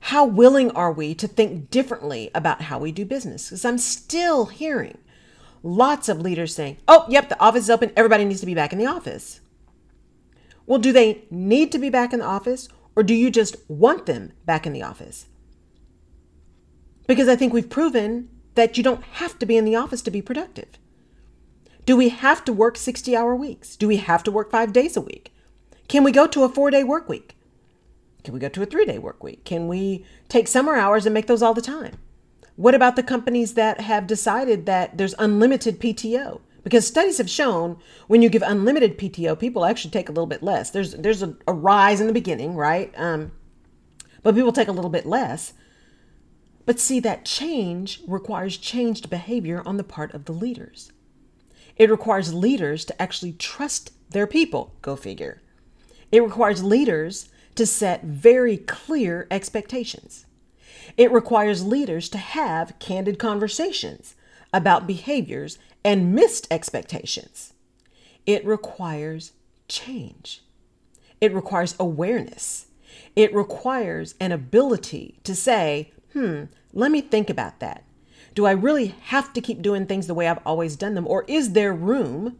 How 0.00 0.26
willing 0.26 0.70
are 0.72 0.92
we 0.92 1.14
to 1.14 1.26
think 1.26 1.70
differently 1.70 2.30
about 2.34 2.60
how 2.60 2.78
we 2.78 2.92
do 2.92 3.06
business? 3.06 3.48
Because 3.48 3.64
I'm 3.64 3.78
still 3.78 4.44
hearing 4.44 4.98
lots 5.62 6.10
of 6.10 6.20
leaders 6.20 6.54
saying, 6.54 6.76
oh, 6.86 7.06
yep, 7.08 7.30
the 7.30 7.40
office 7.40 7.64
is 7.64 7.70
open. 7.70 7.90
Everybody 7.96 8.26
needs 8.26 8.40
to 8.40 8.46
be 8.46 8.54
back 8.54 8.74
in 8.74 8.78
the 8.78 8.84
office. 8.84 9.40
Well, 10.66 10.78
do 10.78 10.92
they 10.92 11.24
need 11.30 11.72
to 11.72 11.78
be 11.78 11.90
back 11.90 12.12
in 12.12 12.18
the 12.18 12.26
office 12.26 12.68
or 12.94 13.02
do 13.02 13.14
you 13.14 13.30
just 13.30 13.56
want 13.68 14.06
them 14.06 14.32
back 14.44 14.66
in 14.66 14.72
the 14.72 14.82
office? 14.82 15.26
Because 17.06 17.28
I 17.28 17.36
think 17.36 17.52
we've 17.52 17.70
proven 17.70 18.28
that 18.54 18.76
you 18.76 18.82
don't 18.82 19.04
have 19.04 19.38
to 19.38 19.46
be 19.46 19.56
in 19.56 19.64
the 19.64 19.76
office 19.76 20.02
to 20.02 20.10
be 20.10 20.22
productive. 20.22 20.68
Do 21.84 21.96
we 21.96 22.08
have 22.08 22.44
to 22.46 22.52
work 22.52 22.76
60 22.76 23.14
hour 23.14 23.36
weeks? 23.36 23.76
Do 23.76 23.86
we 23.86 23.98
have 23.98 24.24
to 24.24 24.32
work 24.32 24.50
five 24.50 24.72
days 24.72 24.96
a 24.96 25.00
week? 25.00 25.32
Can 25.88 26.02
we 26.02 26.10
go 26.10 26.26
to 26.26 26.42
a 26.42 26.48
four 26.48 26.70
day 26.70 26.82
work 26.82 27.08
week? 27.08 27.36
Can 28.24 28.34
we 28.34 28.40
go 28.40 28.48
to 28.48 28.62
a 28.62 28.66
three 28.66 28.84
day 28.84 28.98
work 28.98 29.22
week? 29.22 29.44
Can 29.44 29.68
we 29.68 30.04
take 30.28 30.48
summer 30.48 30.74
hours 30.74 31.06
and 31.06 31.14
make 31.14 31.28
those 31.28 31.42
all 31.42 31.54
the 31.54 31.62
time? 31.62 31.98
What 32.56 32.74
about 32.74 32.96
the 32.96 33.02
companies 33.04 33.54
that 33.54 33.80
have 33.82 34.06
decided 34.06 34.66
that 34.66 34.98
there's 34.98 35.14
unlimited 35.18 35.78
PTO? 35.78 36.40
Because 36.66 36.84
studies 36.84 37.18
have 37.18 37.30
shown 37.30 37.78
when 38.08 38.22
you 38.22 38.28
give 38.28 38.42
unlimited 38.42 38.98
PTO, 38.98 39.38
people 39.38 39.64
actually 39.64 39.92
take 39.92 40.08
a 40.08 40.12
little 40.12 40.26
bit 40.26 40.42
less. 40.42 40.70
There's 40.70 40.94
there's 40.94 41.22
a, 41.22 41.36
a 41.46 41.52
rise 41.52 42.00
in 42.00 42.08
the 42.08 42.12
beginning, 42.12 42.56
right? 42.56 42.92
Um, 42.96 43.30
but 44.24 44.34
people 44.34 44.50
take 44.50 44.66
a 44.66 44.72
little 44.72 44.90
bit 44.90 45.06
less. 45.06 45.52
But 46.64 46.80
see, 46.80 46.98
that 46.98 47.24
change 47.24 48.02
requires 48.08 48.56
changed 48.56 49.08
behavior 49.08 49.62
on 49.64 49.76
the 49.76 49.84
part 49.84 50.12
of 50.12 50.24
the 50.24 50.32
leaders. 50.32 50.90
It 51.76 51.88
requires 51.88 52.34
leaders 52.34 52.84
to 52.86 53.00
actually 53.00 53.34
trust 53.34 53.92
their 54.10 54.26
people, 54.26 54.74
go 54.82 54.96
figure. 54.96 55.42
It 56.10 56.24
requires 56.24 56.64
leaders 56.64 57.28
to 57.54 57.64
set 57.64 58.02
very 58.02 58.56
clear 58.56 59.28
expectations. 59.30 60.26
It 60.96 61.12
requires 61.12 61.64
leaders 61.64 62.08
to 62.08 62.18
have 62.18 62.76
candid 62.80 63.20
conversations 63.20 64.16
about 64.52 64.88
behaviors 64.88 65.60
and 65.86 66.12
missed 66.12 66.48
expectations. 66.50 67.54
It 68.26 68.44
requires 68.44 69.32
change. 69.68 70.42
It 71.20 71.32
requires 71.32 71.76
awareness. 71.78 72.66
It 73.14 73.32
requires 73.32 74.16
an 74.18 74.32
ability 74.32 75.20
to 75.22 75.36
say, 75.36 75.92
hmm, 76.12 76.46
let 76.72 76.90
me 76.90 77.00
think 77.00 77.30
about 77.30 77.60
that. 77.60 77.84
Do 78.34 78.46
I 78.46 78.50
really 78.50 78.96
have 79.04 79.32
to 79.34 79.40
keep 79.40 79.62
doing 79.62 79.86
things 79.86 80.08
the 80.08 80.14
way 80.14 80.26
I've 80.26 80.44
always 80.44 80.74
done 80.74 80.94
them, 80.94 81.06
or 81.06 81.24
is 81.28 81.52
there 81.52 81.72
room 81.72 82.36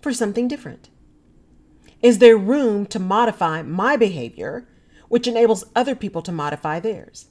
for 0.00 0.12
something 0.12 0.48
different? 0.48 0.88
Is 2.00 2.18
there 2.18 2.38
room 2.38 2.86
to 2.86 2.98
modify 2.98 3.60
my 3.60 3.96
behavior, 3.98 4.66
which 5.08 5.28
enables 5.28 5.64
other 5.76 5.94
people 5.94 6.22
to 6.22 6.32
modify 6.32 6.80
theirs? 6.80 7.26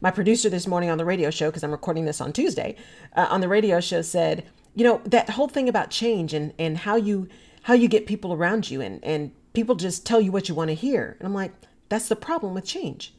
My 0.00 0.12
producer 0.12 0.48
this 0.48 0.68
morning 0.68 0.90
on 0.90 0.98
the 0.98 1.04
radio 1.04 1.30
show, 1.30 1.50
because 1.50 1.64
I'm 1.64 1.72
recording 1.72 2.04
this 2.04 2.20
on 2.20 2.32
Tuesday, 2.32 2.76
uh, 3.16 3.26
on 3.30 3.40
the 3.40 3.48
radio 3.48 3.80
show 3.80 4.02
said, 4.02 4.46
you 4.74 4.84
know, 4.84 5.00
that 5.04 5.30
whole 5.30 5.48
thing 5.48 5.68
about 5.68 5.90
change 5.90 6.32
and, 6.32 6.52
and 6.58 6.78
how 6.78 6.96
you 6.96 7.28
how 7.62 7.74
you 7.74 7.88
get 7.88 8.06
people 8.06 8.32
around 8.32 8.70
you 8.70 8.80
and, 8.80 9.04
and 9.04 9.32
people 9.52 9.74
just 9.74 10.06
tell 10.06 10.20
you 10.20 10.32
what 10.32 10.48
you 10.48 10.54
want 10.54 10.68
to 10.68 10.74
hear. 10.74 11.16
And 11.18 11.26
I'm 11.26 11.34
like, 11.34 11.52
that's 11.90 12.08
the 12.08 12.16
problem 12.16 12.54
with 12.54 12.64
change. 12.64 13.14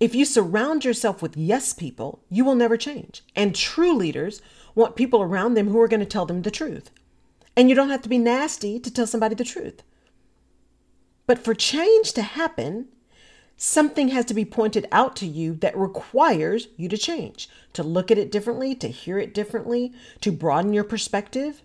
If 0.00 0.14
you 0.14 0.24
surround 0.24 0.84
yourself 0.84 1.22
with 1.22 1.36
yes 1.36 1.72
people, 1.72 2.24
you 2.28 2.44
will 2.44 2.54
never 2.54 2.76
change. 2.76 3.22
And 3.36 3.54
true 3.54 3.94
leaders 3.94 4.42
want 4.74 4.96
people 4.96 5.22
around 5.22 5.54
them 5.54 5.68
who 5.68 5.80
are 5.80 5.88
going 5.88 6.00
to 6.00 6.06
tell 6.06 6.26
them 6.26 6.42
the 6.42 6.50
truth. 6.50 6.90
And 7.54 7.68
you 7.68 7.74
don't 7.74 7.90
have 7.90 8.02
to 8.02 8.08
be 8.08 8.18
nasty 8.18 8.80
to 8.80 8.90
tell 8.90 9.06
somebody 9.06 9.34
the 9.34 9.44
truth. 9.44 9.82
But 11.26 11.38
for 11.38 11.54
change 11.54 12.12
to 12.14 12.22
happen, 12.22 12.88
something 13.62 14.08
has 14.08 14.24
to 14.24 14.32
be 14.32 14.44
pointed 14.46 14.88
out 14.90 15.14
to 15.14 15.26
you 15.26 15.54
that 15.56 15.76
requires 15.76 16.68
you 16.78 16.88
to 16.88 16.96
change, 16.96 17.46
to 17.74 17.82
look 17.82 18.10
at 18.10 18.16
it 18.16 18.32
differently, 18.32 18.74
to 18.74 18.88
hear 18.88 19.18
it 19.18 19.34
differently, 19.34 19.92
to 20.22 20.32
broaden 20.32 20.72
your 20.72 20.82
perspective. 20.82 21.60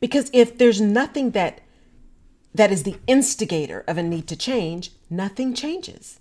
Because 0.00 0.28
if 0.32 0.58
there's 0.58 0.80
nothing 0.80 1.30
that 1.30 1.60
that 2.52 2.72
is 2.72 2.82
the 2.82 2.96
instigator 3.06 3.84
of 3.86 3.96
a 3.96 4.02
need 4.02 4.26
to 4.26 4.34
change, 4.34 4.90
nothing 5.08 5.54
changes. 5.54 6.18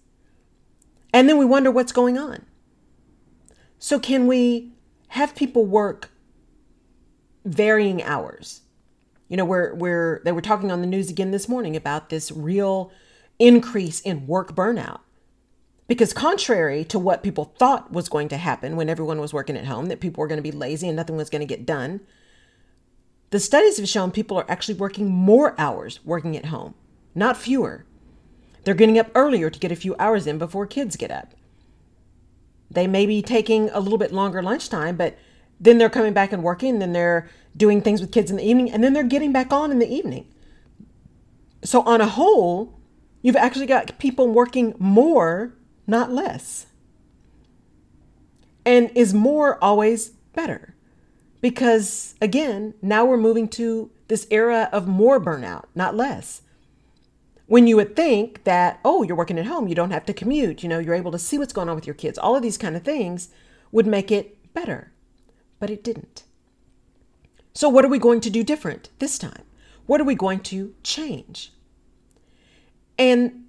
And 1.11 1.27
then 1.27 1.39
we 1.39 1.45
wonder 1.45 1.71
what's 1.71 1.91
going 1.91 2.19
on. 2.19 2.45
So, 3.79 3.97
can 3.99 4.27
we 4.27 4.73
have 5.09 5.33
people 5.33 5.65
work 5.65 6.11
varying 7.45 8.03
hours? 8.03 8.61
You 9.27 9.37
know, 9.37 9.45
we're, 9.45 9.73
we're, 9.73 10.21
they 10.23 10.31
were 10.31 10.41
talking 10.41 10.71
on 10.71 10.81
the 10.81 10.87
news 10.87 11.09
again 11.09 11.31
this 11.31 11.49
morning 11.49 11.75
about 11.75 12.09
this 12.09 12.31
real 12.31 12.91
increase 13.39 14.00
in 14.00 14.27
work 14.27 14.56
burnout. 14.56 15.00
Because, 15.88 16.13
contrary 16.13 16.84
to 16.86 17.00
what 17.00 17.24
people 17.24 17.53
thought 17.58 17.94
was 17.94 18.10
going 18.10 18.27
to 18.29 18.38
happen 18.38 18.75
when 18.75 18.89
everyone 18.89 19.22
was 19.22 19.34
working 19.34 19.56
at 19.56 19.65
home, 19.65 19.86
that 19.86 20.01
people 20.01 20.22
were 20.22 20.27
going 20.27 20.38
to 20.38 20.44
be 20.44 20.51
lazy 20.51 20.88
and 20.88 20.98
nothing 20.98 21.15
was 21.15 21.29
going 21.29 21.39
to 21.39 21.46
get 21.46 21.65
done, 21.65 22.01
the 23.29 23.39
studies 23.39 23.77
have 23.77 23.88
shown 23.88 24.12
people 24.12 24.38
are 24.38 24.50
actually 24.50 24.75
working 24.75 25.08
more 25.08 25.56
hours 25.60 26.00
working 26.03 26.36
at 26.36 26.46
home, 26.46 26.74
not 27.15 27.38
fewer. 27.38 27.86
They're 28.63 28.74
getting 28.74 29.00
up 29.00 29.10
earlier 29.15 29.50
to 29.50 29.60
get 29.60 29.72
a 29.72 29.77
few 29.77 29.96
hours 29.98 30.27
in 30.27 30.38
before 30.38 30.65
kids 30.65 30.98
get 30.98 31.12
up. 31.12 31.34
They 32.70 32.88
may 32.88 33.06
be 33.06 33.22
taking 33.22 33.70
a 33.70 33.79
little 33.79 33.98
bit 33.98 34.12
longer 34.12 34.44
lunchtime, 34.44 34.98
but 34.98 35.17
then 35.60 35.77
they're 35.77 35.89
coming 35.89 36.13
back 36.13 36.34
and 36.34 36.44
working, 36.44 36.79
then 36.79 36.94
they're 36.94 37.29
doing 37.56 37.82
things 37.82 38.01
with 38.01 38.12
kids 38.12 38.29
in 38.29 38.38
the 38.38 38.46
evening, 38.48 38.72
and 38.72 38.84
then 38.84 38.94
they're 38.94 39.03
getting 39.03 39.32
back 39.32 39.51
on 39.51 39.72
in 39.72 39.79
the 39.79 39.91
evening. 39.91 40.27
So, 41.63 41.82
on 41.82 42.01
a 42.01 42.08
whole, 42.08 42.76
you've 43.21 43.36
actually 43.36 43.65
got 43.65 43.97
people 44.00 44.27
working 44.27 44.75
more, 44.79 45.53
not 45.86 46.12
less. 46.12 46.67
And 48.65 48.91
is 48.95 49.13
more 49.13 49.63
always 49.63 50.09
better? 50.33 50.75
Because 51.41 52.15
again, 52.21 52.74
now 52.81 53.05
we're 53.05 53.17
moving 53.17 53.47
to 53.50 53.91
this 54.07 54.27
era 54.29 54.69
of 54.71 54.88
more 54.88 55.19
burnout, 55.19 55.65
not 55.75 55.95
less 55.95 56.41
when 57.47 57.65
you 57.65 57.77
would 57.77 57.95
think 57.95 58.43
that, 58.43 58.79
oh, 58.86 59.03
you're 59.03 59.15
working 59.15 59.39
at 59.39 59.45
home, 59.45 59.67
you 59.67 59.75
don't 59.75 59.91
have 59.91 60.05
to 60.05 60.13
commute, 60.13 60.62
you 60.62 60.69
know, 60.69 60.79
you're 60.79 60.93
able 60.93 61.12
to 61.13 61.19
see 61.19 61.38
what's 61.38 61.53
going 61.53 61.69
on 61.69 61.75
with 61.75 61.88
your 61.88 61.95
kids, 61.95 62.17
all 62.17 62.36
of 62.36 62.41
these 62.41 62.57
kind 62.57 62.75
of 62.75 62.83
things 62.83 63.29
would 63.71 63.88
make 63.88 64.12
it 64.12 64.53
better. 64.53 64.91
But 65.59 65.69
it 65.69 65.83
didn't. 65.83 66.24
So, 67.53 67.69
what 67.69 67.83
are 67.83 67.89
we 67.89 67.97
going 67.97 68.21
to 68.21 68.29
do 68.29 68.43
different 68.43 68.89
this 69.00 69.17
time? 69.17 69.43
What 69.88 70.00
are 70.00 70.05
we 70.05 70.13
going 70.13 70.41
to 70.41 70.75
change? 70.83 71.51
And 72.97 73.45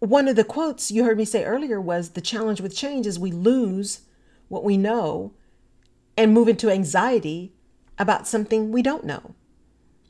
one 0.00 0.28
of 0.28 0.36
the 0.36 0.44
quotes 0.44 0.90
you 0.90 1.04
heard 1.04 1.18
me 1.18 1.24
say 1.24 1.44
earlier 1.44 1.80
was 1.80 2.10
the 2.10 2.20
challenge 2.20 2.60
with 2.60 2.76
change 2.76 3.06
is 3.06 3.18
we 3.18 3.32
lose 3.32 4.00
what 4.48 4.64
we 4.64 4.76
know 4.76 5.32
and 6.16 6.32
move 6.32 6.48
into 6.48 6.70
anxiety 6.70 7.52
about 7.98 8.26
something 8.26 8.70
we 8.70 8.82
don't 8.82 9.04
know. 9.04 9.34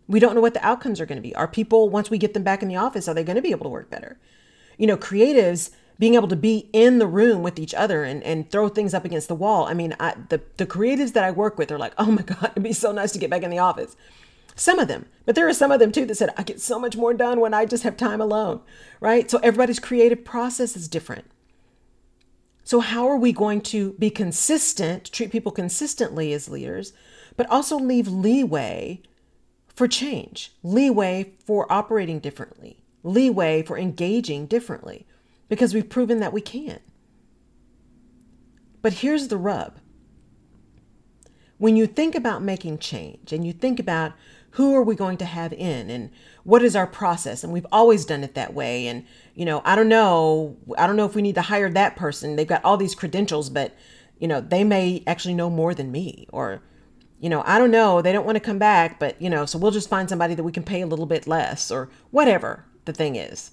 We 0.06 0.20
don't 0.20 0.34
know 0.34 0.40
what 0.40 0.54
the 0.54 0.66
outcomes 0.66 1.00
are 1.00 1.06
going 1.06 1.16
to 1.20 1.26
be. 1.26 1.34
Are 1.34 1.48
people, 1.48 1.88
once 1.88 2.10
we 2.10 2.18
get 2.18 2.34
them 2.34 2.42
back 2.42 2.62
in 2.62 2.68
the 2.68 2.76
office, 2.76 3.08
are 3.08 3.14
they 3.14 3.24
going 3.24 3.36
to 3.36 3.42
be 3.42 3.50
able 3.50 3.64
to 3.64 3.70
work 3.70 3.90
better? 3.90 4.18
You 4.78 4.86
know, 4.86 4.96
creatives 4.96 5.70
being 5.98 6.14
able 6.14 6.28
to 6.28 6.36
be 6.36 6.70
in 6.72 6.98
the 6.98 7.06
room 7.06 7.42
with 7.42 7.58
each 7.58 7.74
other 7.74 8.04
and, 8.04 8.22
and 8.22 8.50
throw 8.50 8.68
things 8.68 8.94
up 8.94 9.04
against 9.04 9.28
the 9.28 9.34
wall. 9.34 9.66
I 9.66 9.74
mean, 9.74 9.96
I, 9.98 10.14
the, 10.28 10.40
the 10.56 10.66
creatives 10.66 11.12
that 11.14 11.24
I 11.24 11.30
work 11.30 11.58
with 11.58 11.72
are 11.72 11.78
like, 11.78 11.92
oh 11.98 12.10
my 12.10 12.22
God, 12.26 12.52
it'd 12.52 12.62
be 12.62 12.72
so 12.72 12.92
nice 12.92 13.12
to 13.12 13.18
get 13.18 13.30
back 13.30 13.42
in 13.42 13.50
the 13.50 13.58
office. 13.58 13.96
Some 14.58 14.80
of 14.80 14.88
them, 14.88 15.06
but 15.24 15.36
there 15.36 15.48
are 15.48 15.54
some 15.54 15.70
of 15.70 15.78
them 15.78 15.92
too 15.92 16.04
that 16.06 16.16
said, 16.16 16.34
I 16.36 16.42
get 16.42 16.60
so 16.60 16.80
much 16.80 16.96
more 16.96 17.14
done 17.14 17.38
when 17.38 17.54
I 17.54 17.64
just 17.64 17.84
have 17.84 17.96
time 17.96 18.20
alone, 18.20 18.60
right? 19.00 19.30
So 19.30 19.38
everybody's 19.38 19.78
creative 19.78 20.24
process 20.24 20.76
is 20.76 20.88
different. 20.88 21.26
So, 22.64 22.80
how 22.80 23.06
are 23.08 23.16
we 23.16 23.32
going 23.32 23.60
to 23.62 23.92
be 23.94 24.10
consistent, 24.10 25.12
treat 25.12 25.30
people 25.30 25.52
consistently 25.52 26.32
as 26.32 26.48
leaders, 26.48 26.92
but 27.36 27.48
also 27.48 27.78
leave 27.78 28.08
leeway 28.08 29.00
for 29.68 29.86
change, 29.86 30.52
leeway 30.64 31.34
for 31.46 31.70
operating 31.72 32.18
differently, 32.18 32.82
leeway 33.04 33.62
for 33.62 33.78
engaging 33.78 34.46
differently, 34.46 35.06
because 35.48 35.72
we've 35.72 35.88
proven 35.88 36.18
that 36.18 36.32
we 36.32 36.40
can. 36.40 36.80
But 38.82 38.94
here's 38.94 39.28
the 39.28 39.38
rub. 39.38 39.78
When 41.58 41.76
you 41.76 41.86
think 41.86 42.14
about 42.14 42.42
making 42.42 42.78
change 42.78 43.32
and 43.32 43.46
you 43.46 43.52
think 43.52 43.80
about 43.80 44.12
who 44.52 44.74
are 44.74 44.82
we 44.82 44.94
going 44.94 45.16
to 45.16 45.24
have 45.24 45.52
in 45.52 45.90
and 45.90 46.10
what 46.44 46.62
is 46.62 46.74
our 46.74 46.86
process 46.86 47.44
and 47.44 47.52
we've 47.52 47.66
always 47.70 48.04
done 48.04 48.24
it 48.24 48.34
that 48.34 48.54
way 48.54 48.86
and 48.86 49.04
you 49.34 49.44
know 49.44 49.60
i 49.64 49.76
don't 49.76 49.88
know 49.88 50.56
i 50.76 50.86
don't 50.86 50.96
know 50.96 51.04
if 51.04 51.14
we 51.14 51.22
need 51.22 51.34
to 51.34 51.42
hire 51.42 51.70
that 51.70 51.96
person 51.96 52.36
they've 52.36 52.46
got 52.46 52.64
all 52.64 52.76
these 52.76 52.94
credentials 52.94 53.50
but 53.50 53.74
you 54.18 54.26
know 54.26 54.40
they 54.40 54.64
may 54.64 55.02
actually 55.06 55.34
know 55.34 55.50
more 55.50 55.74
than 55.74 55.92
me 55.92 56.26
or 56.32 56.62
you 57.20 57.28
know, 57.28 57.42
I 57.44 57.58
don't 57.58 57.70
know, 57.70 58.00
they 58.00 58.12
don't 58.12 58.24
want 58.24 58.36
to 58.36 58.40
come 58.40 58.58
back, 58.58 58.98
but, 58.98 59.20
you 59.20 59.28
know, 59.28 59.44
so 59.44 59.58
we'll 59.58 59.72
just 59.72 59.88
find 59.88 60.08
somebody 60.08 60.34
that 60.34 60.44
we 60.44 60.52
can 60.52 60.62
pay 60.62 60.82
a 60.82 60.86
little 60.86 61.06
bit 61.06 61.26
less 61.26 61.70
or 61.70 61.90
whatever 62.10 62.64
the 62.84 62.92
thing 62.92 63.16
is. 63.16 63.50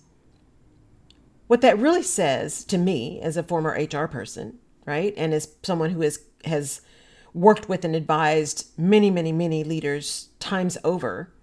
What 1.48 1.62
that 1.62 1.80
really 1.80 2.04
says 2.04 2.64
to 2.66 2.78
me 2.78 3.20
as 3.22 3.38
a 3.38 3.44
former 3.44 3.72
HR 3.72 4.08
person, 4.08 4.60
right? 4.86 5.14
And 5.18 5.34
as 5.34 5.56
someone 5.64 5.92
who 5.92 6.02
has 6.02 6.20
has 6.46 6.82
worked 7.36 7.68
with 7.68 7.84
and 7.84 7.96
advised 7.96 8.68
many, 8.78 9.12
many, 9.12 9.34
many 9.34 9.64
leaders 9.64 10.30
times 10.40 10.78
over 10.86 11.34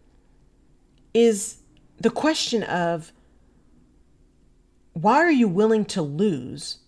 is 1.12 1.58
the 1.98 2.10
question 2.10 2.62
of 2.62 3.12
why 4.94 5.16
are 5.16 5.30
you 5.30 5.46
willing 5.46 5.84
to 5.84 6.00
lose 6.00 6.78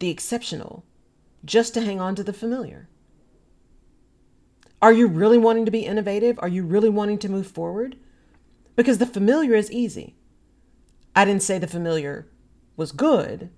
the 0.00 0.10
exceptional 0.10 0.84
just 1.44 1.72
to 1.74 1.80
hang 1.80 1.98
on 1.98 2.14
to 2.14 2.22
the 2.22 2.32
familiar? 2.32 2.88
Are 4.82 4.92
you 4.92 5.06
really 5.06 5.38
wanting 5.38 5.64
to 5.64 5.70
be 5.70 5.86
innovative? 5.86 6.38
Are 6.38 6.48
you 6.48 6.62
really 6.62 6.90
wanting 6.90 7.18
to 7.20 7.30
move 7.30 7.46
forward? 7.46 7.96
Because 8.76 8.98
the 8.98 9.06
familiar 9.06 9.54
is 9.54 9.72
easy. 9.72 10.14
I 11.14 11.24
didn't 11.24 11.42
say 11.42 11.58
the 11.58 11.66
familiar 11.66 12.28
was 12.76 12.92
good. 12.92 13.48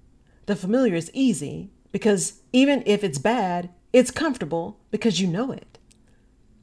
The 0.47 0.55
familiar 0.55 0.95
is 0.95 1.11
easy 1.13 1.73
because 1.91 2.41
even 2.53 2.85
if 2.87 3.03
it's 3.03 3.19
bad, 3.19 3.71
it's 3.93 4.11
comfortable 4.11 4.79
because 4.91 5.21
you 5.21 5.27
know 5.27 5.53
it. 5.53 5.79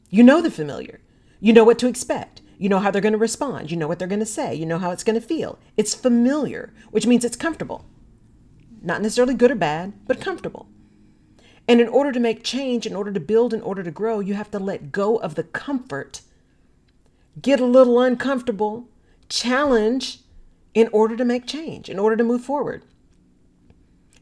You 0.10 0.24
know 0.24 0.42
the 0.42 0.52
familiar. 0.52 1.02
You 1.40 1.54
know 1.54 1.64
what 1.64 1.80
to 1.80 1.88
expect. 1.88 2.42
You 2.58 2.70
know 2.70 2.80
how 2.80 2.92
they're 2.92 3.02
going 3.02 3.14
to 3.14 3.18
respond. 3.18 3.72
You 3.72 3.78
know 3.78 3.88
what 3.88 4.00
they're 4.00 4.08
going 4.08 4.20
to 4.20 4.26
say. 4.26 4.54
You 4.56 4.66
know 4.66 4.80
how 4.80 4.92
it's 4.92 5.04
going 5.04 5.20
to 5.20 5.26
feel. 5.26 5.60
It's 5.76 5.94
familiar, 5.94 6.74
which 6.92 7.06
means 7.06 7.26
it's 7.26 7.36
comfortable. 7.36 7.86
Not 8.82 9.02
necessarily 9.02 9.34
good 9.34 9.52
or 9.52 9.56
bad, 9.56 9.94
but 10.06 10.22
comfortable. 10.22 10.68
And 11.68 11.82
in 11.82 11.88
order 11.88 12.12
to 12.12 12.20
make 12.20 12.44
change, 12.44 12.86
in 12.86 12.96
order 12.96 13.12
to 13.12 13.20
build, 13.20 13.54
in 13.54 13.62
order 13.62 13.84
to 13.84 13.92
grow, 13.92 14.20
you 14.20 14.36
have 14.36 14.52
to 14.52 14.60
let 14.60 14.92
go 14.92 15.18
of 15.18 15.36
the 15.36 15.44
comfort, 15.44 16.22
get 17.42 17.60
a 17.60 17.66
little 17.66 18.00
uncomfortable, 18.00 18.88
challenge 19.28 20.20
in 20.74 20.88
order 20.92 21.18
to 21.18 21.26
make 21.26 21.48
change, 21.48 21.90
in 21.90 21.98
order 21.98 22.16
to 22.16 22.24
move 22.24 22.44
forward. 22.44 22.84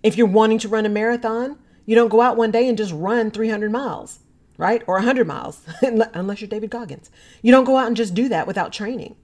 If 0.02 0.18
you're 0.18 0.28
wanting 0.28 0.60
to 0.60 0.70
run 0.70 0.86
a 0.86 0.90
marathon, 0.90 1.58
you 1.86 1.96
don't 1.96 2.10
go 2.10 2.22
out 2.22 2.38
one 2.38 2.52
day 2.52 2.68
and 2.68 2.78
just 2.78 2.94
run 2.94 3.32
300 3.32 3.72
miles. 3.72 4.20
right? 4.58 4.84
Or 4.88 4.96
100 4.96 5.28
miles, 5.28 5.62
unless 5.82 6.42
you're 6.42 6.48
David 6.48 6.70
Goggins. 6.70 7.10
You 7.42 7.52
don't 7.52 7.64
go 7.66 7.78
out 7.78 7.88
and 7.88 7.98
just 7.98 8.14
do 8.14 8.30
that 8.30 8.48
without 8.48 8.72
training. 8.72 9.16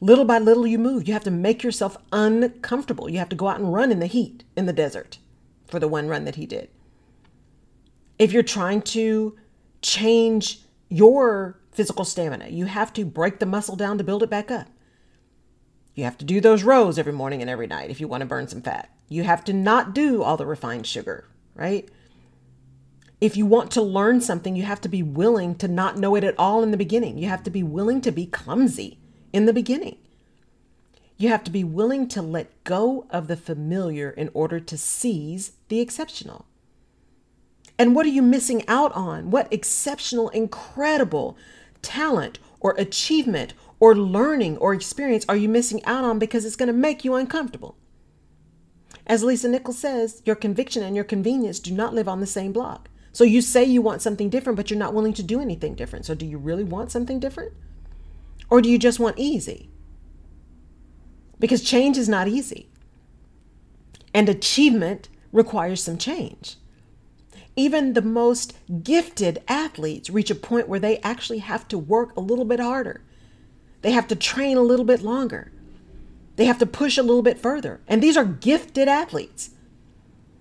Little 0.00 0.26
by 0.26 0.38
little, 0.38 0.66
you 0.66 0.78
move. 0.78 1.08
You 1.08 1.14
have 1.14 1.24
to 1.24 1.30
make 1.30 1.62
yourself 1.62 1.96
uncomfortable. 2.12 3.08
You 3.08 3.18
have 3.18 3.30
to 3.30 3.36
go 3.36 3.48
out 3.48 3.58
and 3.58 3.72
run 3.72 3.90
in 3.90 3.98
the 3.98 4.06
heat 4.06 4.44
in 4.56 4.66
the 4.66 4.72
desert 4.72 5.18
for 5.66 5.78
the 5.80 5.88
one 5.88 6.08
run 6.08 6.24
that 6.24 6.36
he 6.36 6.44
did. 6.46 6.68
If 8.18 8.32
you're 8.32 8.42
trying 8.42 8.82
to 8.82 9.36
change 9.82 10.60
your 10.88 11.58
physical 11.72 12.04
stamina, 12.04 12.48
you 12.48 12.66
have 12.66 12.92
to 12.94 13.04
break 13.04 13.38
the 13.38 13.46
muscle 13.46 13.76
down 13.76 13.98
to 13.98 14.04
build 14.04 14.22
it 14.22 14.30
back 14.30 14.50
up. 14.50 14.68
You 15.96 16.04
have 16.04 16.18
to 16.18 16.26
do 16.26 16.40
those 16.42 16.62
rows 16.62 16.98
every 16.98 17.12
morning 17.12 17.40
and 17.40 17.50
every 17.50 17.66
night 17.66 17.90
if 17.90 18.00
you 18.00 18.06
want 18.06 18.20
to 18.20 18.26
burn 18.26 18.46
some 18.46 18.60
fat. 18.60 18.90
You 19.08 19.24
have 19.24 19.42
to 19.46 19.52
not 19.52 19.94
do 19.94 20.22
all 20.22 20.36
the 20.36 20.46
refined 20.46 20.86
sugar, 20.86 21.24
right? 21.54 21.88
If 23.18 23.34
you 23.34 23.46
want 23.46 23.70
to 23.72 23.82
learn 23.82 24.20
something, 24.20 24.54
you 24.54 24.64
have 24.64 24.82
to 24.82 24.90
be 24.90 25.02
willing 25.02 25.54
to 25.56 25.66
not 25.66 25.96
know 25.96 26.14
it 26.14 26.22
at 26.22 26.38
all 26.38 26.62
in 26.62 26.70
the 26.70 26.76
beginning. 26.76 27.16
You 27.16 27.28
have 27.28 27.42
to 27.44 27.50
be 27.50 27.62
willing 27.62 28.02
to 28.02 28.12
be 28.12 28.26
clumsy 28.26 28.98
in 29.32 29.46
the 29.46 29.54
beginning. 29.54 29.96
You 31.16 31.30
have 31.30 31.42
to 31.44 31.50
be 31.50 31.64
willing 31.64 32.08
to 32.08 32.20
let 32.20 32.62
go 32.64 33.06
of 33.08 33.26
the 33.26 33.36
familiar 33.36 34.10
in 34.10 34.28
order 34.34 34.60
to 34.60 34.76
seize 34.76 35.52
the 35.68 35.80
exceptional. 35.80 36.44
And 37.78 37.94
what 37.94 38.04
are 38.04 38.10
you 38.10 38.20
missing 38.20 38.68
out 38.68 38.92
on? 38.92 39.30
What 39.30 39.50
exceptional, 39.50 40.28
incredible 40.28 41.38
talent 41.80 42.38
or 42.60 42.74
achievement 42.76 43.54
or 43.78 43.94
learning 43.94 44.56
or 44.58 44.72
experience 44.72 45.24
are 45.28 45.36
you 45.36 45.48
missing 45.48 45.84
out 45.84 46.04
on 46.04 46.18
because 46.18 46.44
it's 46.44 46.56
going 46.56 46.68
to 46.68 46.72
make 46.72 47.04
you 47.04 47.14
uncomfortable? 47.14 47.76
As 49.06 49.22
Lisa 49.22 49.48
Nichols 49.48 49.78
says, 49.78 50.22
your 50.24 50.34
conviction 50.34 50.82
and 50.82 50.96
your 50.96 51.04
convenience 51.04 51.60
do 51.60 51.72
not 51.72 51.94
live 51.94 52.08
on 52.08 52.20
the 52.20 52.26
same 52.26 52.52
block. 52.52 52.88
So 53.12 53.24
you 53.24 53.40
say 53.40 53.64
you 53.64 53.80
want 53.80 54.02
something 54.02 54.28
different, 54.28 54.56
but 54.56 54.70
you're 54.70 54.78
not 54.78 54.92
willing 54.92 55.14
to 55.14 55.22
do 55.22 55.40
anything 55.40 55.74
different. 55.74 56.04
So 56.04 56.14
do 56.14 56.26
you 56.26 56.38
really 56.38 56.64
want 56.64 56.90
something 56.90 57.20
different? 57.20 57.52
Or 58.50 58.60
do 58.60 58.68
you 58.68 58.78
just 58.78 59.00
want 59.00 59.18
easy? 59.18 59.70
Because 61.38 61.62
change 61.62 61.96
is 61.96 62.08
not 62.08 62.28
easy. 62.28 62.68
And 64.12 64.28
achievement 64.28 65.08
requires 65.32 65.82
some 65.82 65.98
change. 65.98 66.56
Even 67.54 67.92
the 67.94 68.02
most 68.02 68.54
gifted 68.82 69.42
athletes 69.48 70.10
reach 70.10 70.30
a 70.30 70.34
point 70.34 70.68
where 70.68 70.80
they 70.80 70.98
actually 70.98 71.38
have 71.38 71.66
to 71.68 71.78
work 71.78 72.14
a 72.16 72.20
little 72.20 72.44
bit 72.44 72.60
harder. 72.60 73.02
They 73.86 73.92
have 73.92 74.08
to 74.08 74.16
train 74.16 74.56
a 74.56 74.62
little 74.62 74.84
bit 74.84 75.02
longer. 75.02 75.52
They 76.34 76.46
have 76.46 76.58
to 76.58 76.66
push 76.66 76.98
a 76.98 77.04
little 77.04 77.22
bit 77.22 77.38
further. 77.38 77.80
And 77.86 78.02
these 78.02 78.16
are 78.16 78.24
gifted 78.24 78.88
athletes. 78.88 79.50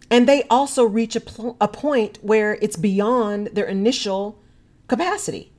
And 0.10 0.28
they 0.28 0.46
also 0.50 0.84
reach 0.84 1.16
a, 1.16 1.20
pl- 1.20 1.56
a 1.62 1.68
point 1.68 2.18
where 2.24 2.56
it's 2.56 2.76
beyond 2.76 3.50
their 3.54 3.68
initial 3.68 4.42
capacity. 4.88 5.54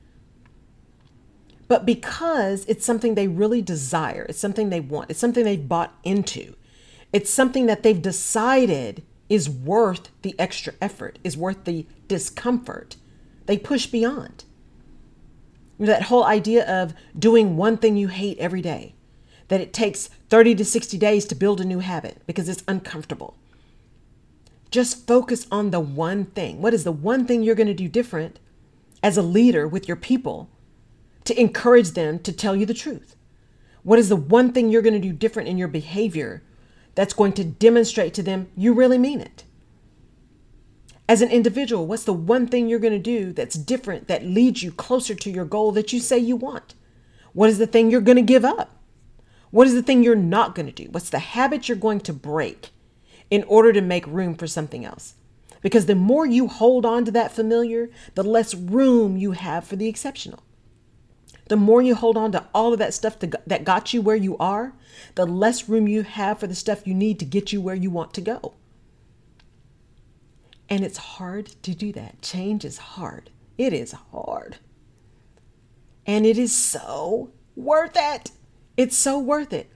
But 1.69 1.85
because 1.85 2.65
it's 2.65 2.85
something 2.85 3.15
they 3.15 3.29
really 3.29 3.61
desire, 3.61 4.25
it's 4.27 4.37
something 4.37 4.69
they 4.69 4.81
want, 4.81 5.09
it's 5.09 5.19
something 5.21 5.45
they've 5.45 5.69
bought 5.69 5.97
into, 6.03 6.57
it's 7.13 7.31
something 7.31 7.67
that 7.67 7.83
they've 7.83 8.01
decided 8.01 9.01
is 9.29 9.49
worth 9.49 10.09
the 10.23 10.35
extra 10.37 10.73
effort, 10.81 11.19
is 11.23 11.37
worth 11.37 11.63
the 11.63 11.85
discomfort, 12.09 12.97
they 13.45 13.57
push 13.57 13.85
beyond. 13.85 14.43
That 15.79 16.03
whole 16.03 16.23
idea 16.23 16.65
of 16.65 16.93
doing 17.17 17.55
one 17.55 17.77
thing 17.77 17.97
you 17.97 18.07
hate 18.07 18.37
every 18.39 18.61
day, 18.61 18.95
that 19.47 19.61
it 19.61 19.73
takes 19.73 20.09
30 20.29 20.55
to 20.55 20.65
60 20.65 20.97
days 20.97 21.25
to 21.25 21.35
build 21.35 21.61
a 21.61 21.65
new 21.65 21.79
habit 21.79 22.21
because 22.25 22.49
it's 22.49 22.63
uncomfortable. 22.67 23.35
Just 24.71 25.07
focus 25.07 25.47
on 25.51 25.71
the 25.71 25.79
one 25.79 26.25
thing. 26.25 26.61
What 26.61 26.73
is 26.73 26.83
the 26.83 26.91
one 26.91 27.25
thing 27.25 27.43
you're 27.43 27.55
going 27.55 27.67
to 27.67 27.73
do 27.73 27.87
different 27.87 28.39
as 29.01 29.17
a 29.17 29.21
leader 29.21 29.67
with 29.67 29.87
your 29.87 29.97
people 29.97 30.49
to 31.23 31.39
encourage 31.39 31.91
them 31.91 32.19
to 32.19 32.33
tell 32.33 32.55
you 32.55 32.65
the 32.65 32.73
truth? 32.73 33.15
What 33.83 33.99
is 33.99 34.09
the 34.09 34.15
one 34.17 34.51
thing 34.51 34.69
you're 34.69 34.81
going 34.81 34.93
to 34.93 34.99
do 34.99 35.13
different 35.13 35.47
in 35.47 35.57
your 35.57 35.69
behavior 35.69 36.43
that's 36.95 37.13
going 37.13 37.33
to 37.33 37.43
demonstrate 37.43 38.13
to 38.15 38.23
them 38.23 38.49
you 38.57 38.73
really 38.73 38.97
mean 38.97 39.21
it? 39.21 39.45
As 41.09 41.21
an 41.21 41.29
individual, 41.29 41.87
what's 41.87 42.03
the 42.03 42.11
one 42.11 42.47
thing 42.47 42.67
you're 42.67 42.79
going 42.79 42.91
to 42.91 42.99
do 42.99 43.31
that's 43.31 43.55
different 43.55 44.09
that 44.09 44.25
leads 44.25 44.61
you 44.61 44.71
closer 44.71 45.15
to 45.15 45.31
your 45.31 45.45
goal 45.45 45.71
that 45.71 45.93
you 45.93 46.01
say 46.01 46.17
you 46.17 46.35
want? 46.35 46.75
What 47.31 47.49
is 47.49 47.59
the 47.59 47.67
thing 47.67 47.89
you're 47.89 48.01
going 48.01 48.17
to 48.17 48.21
give 48.21 48.43
up? 48.43 48.75
What 49.49 49.67
is 49.67 49.73
the 49.73 49.81
thing 49.81 50.03
you're 50.03 50.15
not 50.15 50.53
going 50.53 50.65
to 50.65 50.71
do? 50.71 50.89
What's 50.91 51.09
the 51.09 51.19
habit 51.19 51.69
you're 51.69 51.77
going 51.77 52.01
to 52.01 52.13
break 52.13 52.71
in 53.29 53.43
order 53.43 53.71
to 53.71 53.79
make 53.79 54.05
room 54.05 54.35
for 54.35 54.47
something 54.47 54.83
else? 54.83 55.13
Because 55.61 55.85
the 55.85 55.95
more 55.95 56.25
you 56.25 56.47
hold 56.47 56.85
on 56.85 57.05
to 57.05 57.11
that 57.11 57.31
familiar, 57.31 57.89
the 58.15 58.23
less 58.23 58.53
room 58.53 59.15
you 59.15 59.31
have 59.31 59.65
for 59.65 59.77
the 59.77 59.87
exceptional. 59.87 60.43
The 61.47 61.55
more 61.55 61.81
you 61.81 61.95
hold 61.95 62.17
on 62.17 62.33
to 62.33 62.45
all 62.53 62.73
of 62.73 62.79
that 62.79 62.93
stuff 62.93 63.17
to, 63.19 63.31
that 63.47 63.63
got 63.63 63.93
you 63.93 64.01
where 64.01 64.17
you 64.17 64.37
are, 64.37 64.73
the 65.15 65.25
less 65.25 65.69
room 65.69 65.87
you 65.87 66.03
have 66.03 66.39
for 66.39 66.47
the 66.47 66.55
stuff 66.55 66.85
you 66.85 66.93
need 66.93 67.17
to 67.19 67.25
get 67.25 67.53
you 67.53 67.61
where 67.61 67.75
you 67.75 67.89
want 67.89 68.13
to 68.15 68.21
go. 68.21 68.55
And 70.69 70.83
it's 70.83 70.97
hard 70.97 71.47
to 71.63 71.73
do 71.73 71.91
that. 71.93 72.21
Change 72.21 72.65
is 72.65 72.77
hard. 72.77 73.29
It 73.57 73.73
is 73.73 73.93
hard. 74.11 74.57
And 76.05 76.25
it 76.25 76.37
is 76.37 76.53
so 76.53 77.31
worth 77.55 77.95
it. 77.95 78.31
It's 78.75 78.95
so 78.95 79.17
worth 79.17 79.53
it. 79.53 79.69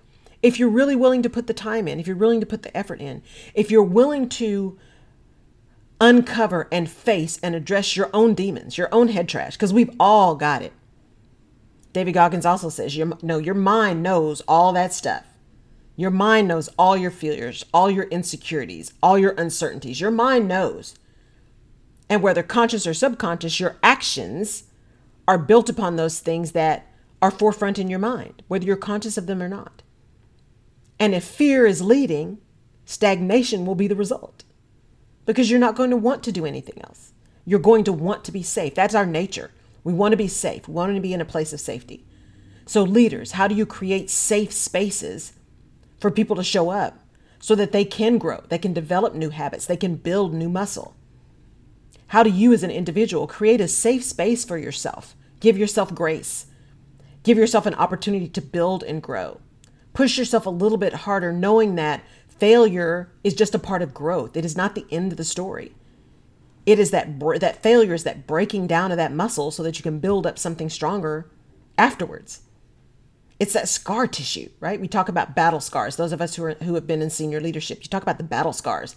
If 0.44 0.60
you're 0.60 0.70
really 0.70 0.96
willing 0.96 1.22
to 1.24 1.30
put 1.30 1.48
the 1.48 1.54
time 1.54 1.88
in, 1.88 2.00
if 2.00 2.08
you're 2.08 2.16
willing 2.16 2.40
to 2.40 2.46
put 2.46 2.64
the 2.64 2.76
effort 2.76 3.00
in, 3.00 3.22
if 3.54 3.70
you're 3.70 3.84
willing 3.84 4.28
to 4.30 4.78
uncover 6.00 6.68
and 6.72 6.90
face 6.90 7.40
and 7.44 7.54
address 7.54 7.96
your 7.96 8.10
own 8.14 8.34
demons, 8.34 8.78
your 8.78 8.90
own 8.92 9.10
head 9.10 9.30
trash, 9.30 9.54
because 9.54 9.74
we've 9.74 9.96
all 10.00 10.36
got 10.36 10.62
it. 10.62 10.74
David 11.94 12.14
Goggins 12.14 12.46
also 12.46 12.70
says, 12.70 12.96
your, 12.96 13.14
no, 13.22 13.38
your 13.38 13.54
mind 13.54 14.02
knows 14.02 14.42
all 14.48 14.74
that 14.74 14.94
stuff. 14.94 15.26
Your 16.02 16.10
mind 16.10 16.48
knows 16.48 16.68
all 16.80 16.98
your 16.98 17.12
failures, 17.12 17.64
all 17.72 17.92
your 17.92 18.06
insecurities, 18.06 18.92
all 19.04 19.20
your 19.20 19.36
uncertainties. 19.38 20.02
Your 20.02 20.10
mind 20.10 20.48
knows. 20.48 20.96
And 22.10 22.24
whether 22.24 22.42
conscious 22.42 22.88
or 22.88 22.96
subconscious, 22.96 23.60
your 23.60 23.78
actions 23.84 24.64
are 25.28 25.38
built 25.38 25.70
upon 25.70 25.98
those 25.98 26.20
things 26.20 26.54
that 26.54 26.88
are 27.22 27.30
forefront 27.30 27.78
in 27.78 27.88
your 27.88 28.00
mind, 28.00 28.42
whether 28.48 28.66
you're 28.66 28.78
conscious 28.78 29.16
of 29.16 29.28
them 29.28 29.44
or 29.44 29.48
not. 29.48 29.84
And 31.00 31.14
if 31.14 31.24
fear 31.24 31.68
is 31.68 31.84
leading, 31.84 32.40
stagnation 32.84 33.64
will 33.68 33.76
be 33.76 33.88
the 33.88 33.96
result 33.96 34.44
because 35.28 35.52
you're 35.52 35.60
not 35.60 35.76
going 35.76 35.92
to 35.92 35.98
want 35.98 36.24
to 36.24 36.32
do 36.32 36.48
anything 36.48 36.82
else. 36.84 37.14
You're 37.46 37.60
going 37.60 37.84
to 37.84 37.94
want 37.94 38.26
to 38.26 38.32
be 38.32 38.42
safe. 38.42 38.74
That's 38.74 38.96
our 38.96 39.06
nature. 39.06 39.52
We 39.84 39.94
want 39.94 40.14
to 40.14 40.18
be 40.18 40.28
safe, 40.28 40.68
we 40.68 40.74
want 40.74 40.96
to 40.96 41.00
be 41.00 41.14
in 41.14 41.22
a 41.22 41.26
place 41.26 41.54
of 41.54 41.60
safety. 41.60 42.08
So, 42.66 42.82
leaders, 42.82 43.34
how 43.34 43.48
do 43.48 43.54
you 43.54 43.68
create 43.68 44.10
safe 44.10 44.52
spaces 44.52 45.34
for 46.02 46.12
people 46.12 46.36
to 46.36 46.44
show 46.44 46.70
up 46.70 47.00
so 47.40 47.56
that 47.56 47.72
they 47.72 47.86
can 47.86 48.18
grow, 48.18 48.44
they 48.50 48.58
can 48.58 48.74
develop 48.74 49.16
new 49.16 49.30
habits, 49.30 49.66
they 49.66 49.78
can 49.78 49.96
build 49.96 50.34
new 50.34 50.50
muscle? 50.50 50.96
How 52.08 52.24
do 52.24 52.30
you, 52.30 52.52
as 52.52 52.64
an 52.64 52.72
individual, 52.72 53.26
create 53.26 53.62
a 53.62 53.70
safe 53.70 54.04
space 54.04 54.44
for 54.44 54.58
yourself? 54.58 55.16
Give 55.40 55.58
yourself 55.58 55.96
grace 55.96 56.48
Give 57.24 57.38
yourself 57.38 57.66
an 57.66 57.76
opportunity 57.76 58.28
to 58.28 58.42
build 58.42 58.84
and 58.84 59.02
grow. 59.02 59.40
Push 59.94 60.18
yourself 60.18 60.46
a 60.46 60.52
little 60.52 60.78
bit 60.78 60.94
harder, 60.94 61.32
knowing 61.32 61.76
that 61.76 62.04
failure 62.28 63.12
is 63.24 63.34
just 63.34 63.54
a 63.54 63.60
part 63.60 63.82
of 63.82 63.94
growth. 63.94 64.36
It 64.36 64.46
is 64.46 64.58
not 64.58 64.74
the 64.74 64.88
end 64.90 65.12
of 65.12 65.18
the 65.18 65.24
story. 65.24 65.74
It 66.66 66.80
is 66.80 66.92
that 66.92 67.20
that 67.20 67.62
failure 67.62 67.94
is 67.94 68.04
that 68.04 68.26
breaking 68.26 68.68
down 68.68 68.92
of 68.92 68.98
that 68.98 69.14
muscle 69.14 69.52
so 69.52 69.62
that 69.64 69.78
you 69.78 69.84
can 69.84 70.00
build 70.00 70.26
up 70.26 70.40
something 70.40 70.70
stronger 70.70 71.30
afterwards. 71.78 72.42
It's 73.42 73.54
that 73.54 73.68
scar 73.68 74.08
tissue, 74.08 74.50
right? 74.60 74.80
We 74.80 74.88
talk 74.88 75.10
about 75.10 75.36
battle 75.36 75.60
scars. 75.60 75.96
Those 75.96 76.14
of 76.14 76.22
us 76.22 76.36
who 76.36 76.44
are 76.46 76.54
who 76.54 76.76
have 76.76 76.86
been 76.86 77.02
in 77.02 77.10
senior 77.10 77.42
leadership, 77.42 77.80
you 77.82 77.90
talk 77.90 78.04
about 78.04 78.18
the 78.18 78.24
battle 78.24 78.54
scars 78.54 78.96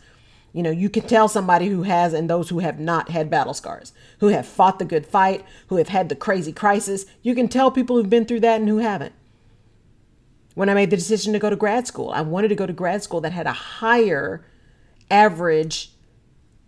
you 0.54 0.62
know, 0.62 0.70
you 0.70 0.88
can 0.88 1.02
tell 1.02 1.26
somebody 1.26 1.66
who 1.66 1.82
has 1.82 2.14
and 2.14 2.30
those 2.30 2.48
who 2.48 2.60
have 2.60 2.78
not 2.78 3.10
had 3.10 3.28
battle 3.28 3.54
scars, 3.54 3.92
who 4.20 4.28
have 4.28 4.46
fought 4.46 4.78
the 4.78 4.84
good 4.84 5.04
fight, 5.04 5.44
who 5.66 5.76
have 5.76 5.88
had 5.88 6.08
the 6.08 6.14
crazy 6.14 6.52
crisis. 6.52 7.06
You 7.22 7.34
can 7.34 7.48
tell 7.48 7.72
people 7.72 7.96
who've 7.96 8.08
been 8.08 8.24
through 8.24 8.40
that 8.40 8.60
and 8.60 8.68
who 8.68 8.78
haven't. 8.78 9.12
When 10.54 10.68
I 10.68 10.74
made 10.74 10.90
the 10.90 10.96
decision 10.96 11.32
to 11.32 11.40
go 11.40 11.50
to 11.50 11.56
grad 11.56 11.88
school, 11.88 12.10
I 12.10 12.20
wanted 12.20 12.48
to 12.48 12.54
go 12.54 12.66
to 12.66 12.72
grad 12.72 13.02
school 13.02 13.20
that 13.22 13.32
had 13.32 13.48
a 13.48 13.52
higher 13.52 14.46
average 15.10 15.90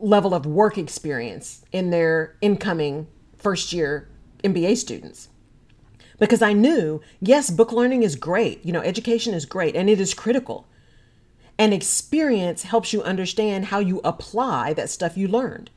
level 0.00 0.34
of 0.34 0.44
work 0.46 0.76
experience 0.76 1.64
in 1.70 1.90
their 1.90 2.36
incoming 2.40 3.06
first 3.38 3.72
year 3.72 4.08
MBA 4.42 4.78
students. 4.78 5.28
Because 6.18 6.42
I 6.42 6.52
knew, 6.52 7.00
yes, 7.20 7.50
book 7.50 7.72
learning 7.72 8.02
is 8.02 8.16
great, 8.16 8.64
you 8.64 8.72
know, 8.72 8.80
education 8.80 9.34
is 9.34 9.44
great, 9.44 9.76
and 9.76 9.90
it 9.90 10.00
is 10.00 10.14
critical. 10.14 10.66
And 11.58 11.72
experience 11.72 12.62
helps 12.62 12.92
you 12.92 13.02
understand 13.02 13.66
how 13.66 13.78
you 13.78 14.00
apply 14.04 14.72
that 14.74 14.90
stuff 14.90 15.16
you 15.16 15.28
learned. 15.28 15.70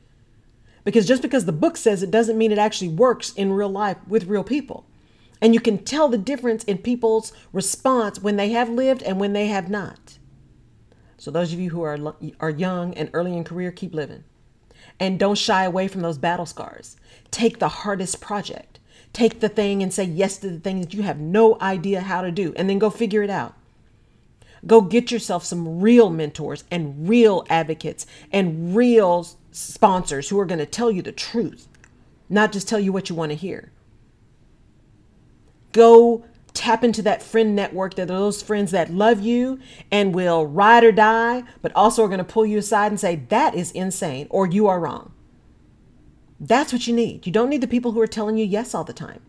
Because 0.84 1.08
just 1.08 1.21
because 1.21 1.45
the 1.45 1.52
book 1.52 1.78
says 1.78 2.02
it 2.02 2.12
doesn't 2.12 2.38
mean 2.38 2.52
it 2.52 2.58
actually 2.58 2.89
works 2.89 3.34
in 3.34 3.54
real 3.54 3.69
life 3.69 3.97
with 4.08 4.28
real 4.28 4.43
people. 4.43 4.86
And 5.41 5.54
you 5.54 5.60
can 5.60 5.78
tell 5.78 6.10
the 6.10 6.17
difference 6.17 6.63
in 6.65 6.80
people's 6.80 7.32
response 7.54 8.19
when 8.19 8.36
they 8.36 8.49
have 8.49 8.69
lived 8.69 9.04
and 9.04 9.19
when 9.19 9.34
they 9.34 9.47
have 9.47 9.69
not. 9.69 10.17
So 11.17 11.32
those 11.32 11.54
of 11.54 11.60
you 11.60 11.69
who 11.69 11.82
are 11.82 12.15
are 12.39 12.49
young 12.49 12.93
and 12.93 13.10
early 13.13 13.36
in 13.36 13.43
career 13.43 13.71
keep 13.71 13.93
living. 13.93 14.23
And 14.99 15.19
don't 15.19 15.38
shy 15.38 15.63
away 15.63 15.88
from 15.88 16.02
those 16.02 16.17
battle 16.17 16.45
scars. 16.45 16.97
Take 17.32 17.60
the 17.60 17.69
hardest 17.69 18.19
project. 18.21 18.79
Take 19.13 19.39
the 19.39 19.50
thing 19.50 19.82
and 19.82 19.93
say 19.93 20.04
yes 20.04 20.38
to 20.38 20.50
the 20.50 20.60
thing 20.60 20.82
that 20.82 20.93
you 20.93 21.02
have 21.02 21.19
no 21.19 21.60
idea 21.60 22.02
how 22.02 22.22
to 22.22 22.32
do, 22.32 22.54
and 22.56 22.69
then 22.69 22.80
go 22.80 22.89
figure 22.89 23.24
it 23.24 23.30
out. 23.30 23.56
Go 24.67 24.82
get 24.82 25.12
yourself 25.12 25.43
some 25.45 25.80
real 25.82 26.10
mentors 26.10 26.63
and 26.69 27.08
real 27.08 27.45
advocates 27.50 28.06
and 28.32 28.76
real 28.76 29.26
sponsors 29.52 30.30
who 30.30 30.39
are 30.39 30.45
going 30.45 30.60
to 30.60 30.65
tell 30.65 30.91
you 30.91 31.02
the 31.02 31.12
truth, 31.12 31.67
not 32.30 32.52
just 32.52 32.67
tell 32.67 32.80
you 32.80 32.91
what 32.91 33.10
you 33.10 33.15
want 33.15 33.32
to 33.32 33.38
hear. 33.38 33.72
Go 35.72 36.26
tap 36.54 36.84
into 36.84 37.02
that 37.04 37.24
friend 37.24 37.56
network 37.56 37.95
that 37.95 38.04
are 38.04 38.08
those 38.08 38.41
friends 38.41 38.72
that 38.72 38.91
love 38.91 39.22
you 39.22 39.60
and 39.91 40.13
will 40.13 40.45
ride 40.45 40.84
or 40.84 40.91
die, 40.91 41.43
but 41.62 41.72
also 41.74 42.04
are 42.04 42.10
going 42.10 42.17
to 42.17 42.24
pull 42.24 42.45
you 42.45 42.58
aside 42.58 42.91
and 42.91 43.00
say, 43.00 43.15
that 43.30 43.56
is 43.56 43.72
insane 43.72 44.28
or 44.30 44.45
you 44.45 44.67
are 44.67 44.80
wrong. 44.80 45.13
That's 46.39 46.71
what 46.71 46.88
you 46.88 46.93
need. 46.93 47.25
You 47.25 47.34
don't 47.34 47.49
need 47.49 47.62
the 47.62 47.67
people 47.67 47.91
who 47.91 48.02
are 48.02 48.08
telling 48.08 48.38
you 48.38 48.45
yes 48.45 48.73
all 48.73 48.84
the 48.84 48.93
time. 48.93 49.21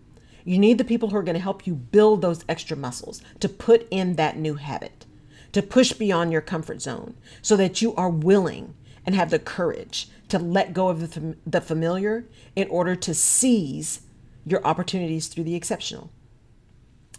You 0.45 0.59
need 0.59 0.79
the 0.79 0.85
people 0.85 1.11
who 1.11 1.17
are 1.17 1.23
going 1.23 1.37
to 1.37 1.43
help 1.43 1.67
you 1.67 1.75
build 1.75 2.23
those 2.23 2.45
extra 2.49 2.77
muscles 2.77 3.21
to 3.41 3.49
put 3.49 3.87
in 3.91 4.17
that 4.17 4.39
new 4.39 4.55
habit, 4.55 5.07
to 5.53 5.63
push 5.63 5.93
beyond 5.93 6.33
your 6.33 6.41
comfort 6.41 6.81
zone 6.81 7.15
so 7.43 7.57
that 7.57 7.83
you 7.83 7.95
are 7.97 8.09
willing 8.09 8.75
and 9.05 9.15
have 9.15 9.31
the 9.31 9.39
courage 9.39 10.09
to 10.29 10.39
let 10.39 10.73
go 10.73 10.89
of 10.89 11.13
the, 11.13 11.37
the 11.47 11.61
familiar 11.61 12.27
in 12.55 12.69
order 12.69 12.95
to 12.95 13.15
seize 13.15 14.03
your 14.47 14.65
opportunities 14.65 15.27
through 15.27 15.45
the 15.45 15.55
exceptional. 15.57 16.11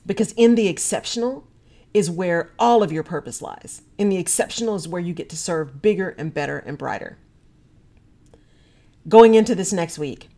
Because 0.05 0.31
in 0.33 0.55
the 0.55 0.67
exceptional 0.67 1.47
is 1.93 2.09
where 2.09 2.51
all 2.57 2.81
of 2.81 2.91
your 2.91 3.03
purpose 3.03 3.41
lies. 3.41 3.81
In 3.97 4.09
the 4.09 4.17
exceptional 4.17 4.75
is 4.75 4.87
where 4.87 5.01
you 5.01 5.13
get 5.13 5.29
to 5.29 5.37
serve 5.37 5.81
bigger 5.81 6.09
and 6.17 6.33
better 6.33 6.59
and 6.59 6.77
brighter. 6.77 7.17
Going 9.07 9.33
into 9.33 9.55
this 9.55 9.73
next 9.73 9.97
week, 9.97 10.29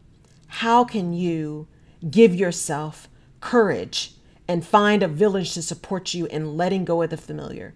how 0.47 0.85
can 0.85 1.11
you 1.11 1.67
give 2.09 2.33
yourself 2.33 3.09
courage 3.41 4.13
and 4.47 4.65
find 4.65 5.03
a 5.03 5.07
village 5.07 5.53
to 5.53 5.61
support 5.61 6.13
you 6.13 6.27
in 6.27 6.55
letting 6.55 6.85
go 6.85 7.01
of 7.01 7.09
the 7.09 7.17
familiar? 7.17 7.73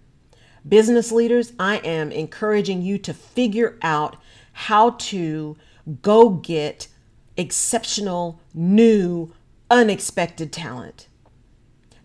Business 0.66 1.12
leaders, 1.12 1.52
I 1.58 1.76
am 1.78 2.10
encouraging 2.10 2.80
you 2.80 2.96
to 2.98 3.12
figure 3.12 3.78
out 3.82 4.16
how 4.52 4.90
to 4.90 5.58
go 6.00 6.30
get 6.30 6.88
exceptional, 7.36 8.40
new, 8.54 9.34
unexpected 9.70 10.52
talent 10.52 11.08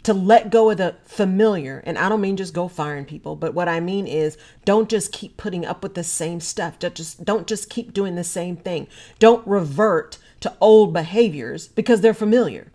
to 0.03 0.13
let 0.13 0.49
go 0.49 0.69
of 0.69 0.77
the 0.77 0.95
familiar. 1.05 1.81
And 1.85 1.97
I 1.97 2.09
don't 2.09 2.21
mean 2.21 2.37
just 2.37 2.53
go 2.53 2.67
firing 2.67 3.05
people, 3.05 3.35
but 3.35 3.53
what 3.53 3.69
I 3.69 3.79
mean 3.79 4.05
is 4.05 4.37
don't 4.65 4.89
just 4.89 5.11
keep 5.11 5.37
putting 5.37 5.65
up 5.65 5.81
with 5.81 5.95
the 5.95 6.03
same 6.03 6.39
stuff. 6.39 6.77
Don't 6.79 6.95
just 6.95 7.23
don't 7.23 7.47
just 7.47 7.69
keep 7.69 7.93
doing 7.93 8.15
the 8.15 8.23
same 8.23 8.57
thing. 8.57 8.87
Don't 9.19 9.45
revert 9.47 10.17
to 10.41 10.53
old 10.59 10.93
behaviors 10.93 11.69
because 11.69 12.01
they're 12.01 12.13
familiar. 12.13 12.71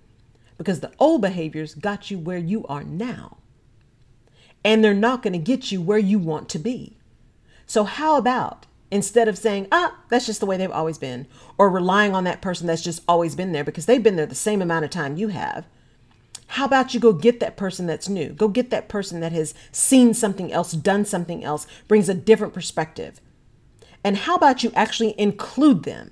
Because 0.57 0.81
the 0.81 0.93
old 0.99 1.21
behaviors 1.21 1.75
got 1.75 2.11
you 2.11 2.19
where 2.19 2.39
you 2.39 2.67
are 2.67 2.83
now. 2.83 3.37
And 4.65 4.83
they're 4.83 4.95
not 4.95 5.23
going 5.23 5.35
to 5.35 5.39
get 5.39 5.71
you 5.71 5.81
where 5.81 5.99
you 5.99 6.19
want 6.19 6.49
to 6.49 6.59
be. 6.59 6.97
So 7.67 7.85
how 7.85 8.17
about 8.17 8.67
instead 8.91 9.29
of 9.29 9.39
saying, 9.39 9.69
ah, 9.71 9.99
that's 10.09 10.27
just 10.27 10.41
the 10.41 10.47
way 10.47 10.57
they've 10.57 10.71
always 10.71 10.99
been, 10.99 11.27
or 11.59 11.69
relying 11.71 12.15
on 12.15 12.25
that 12.25 12.41
person 12.41 12.67
that's 12.67 12.83
just 12.83 13.03
always 13.07 13.35
been 13.35 13.53
there 13.53 13.65
because 13.65 13.87
they've 13.87 14.03
been 14.03 14.17
there 14.17 14.27
the 14.27 14.35
same 14.35 14.63
amount 14.63 14.85
of 14.85 14.91
time 14.91 15.17
you 15.17 15.29
have, 15.29 15.67
how 16.49 16.65
about 16.65 16.95
you 16.95 17.01
go 17.01 17.13
get 17.13 17.41
that 17.41 17.57
person 17.57 17.87
that's 17.87 18.09
new? 18.09 18.31
Go 18.31 18.49
get 18.49 18.71
that 18.71 18.89
person 18.89 19.21
that 19.21 19.33
has 19.33 19.55
seen 19.71 20.15
something 20.15 20.51
else, 20.51 20.73
done 20.73 21.05
something 21.05 21.45
else, 21.45 21.67
brings 21.87 22.09
a 22.09 22.15
different 22.15 22.55
perspective. 22.55 23.21
And 24.03 24.17
how 24.17 24.35
about 24.35 24.65
you 24.65 24.73
actually 24.75 25.15
include 25.21 25.83
them 25.83 26.11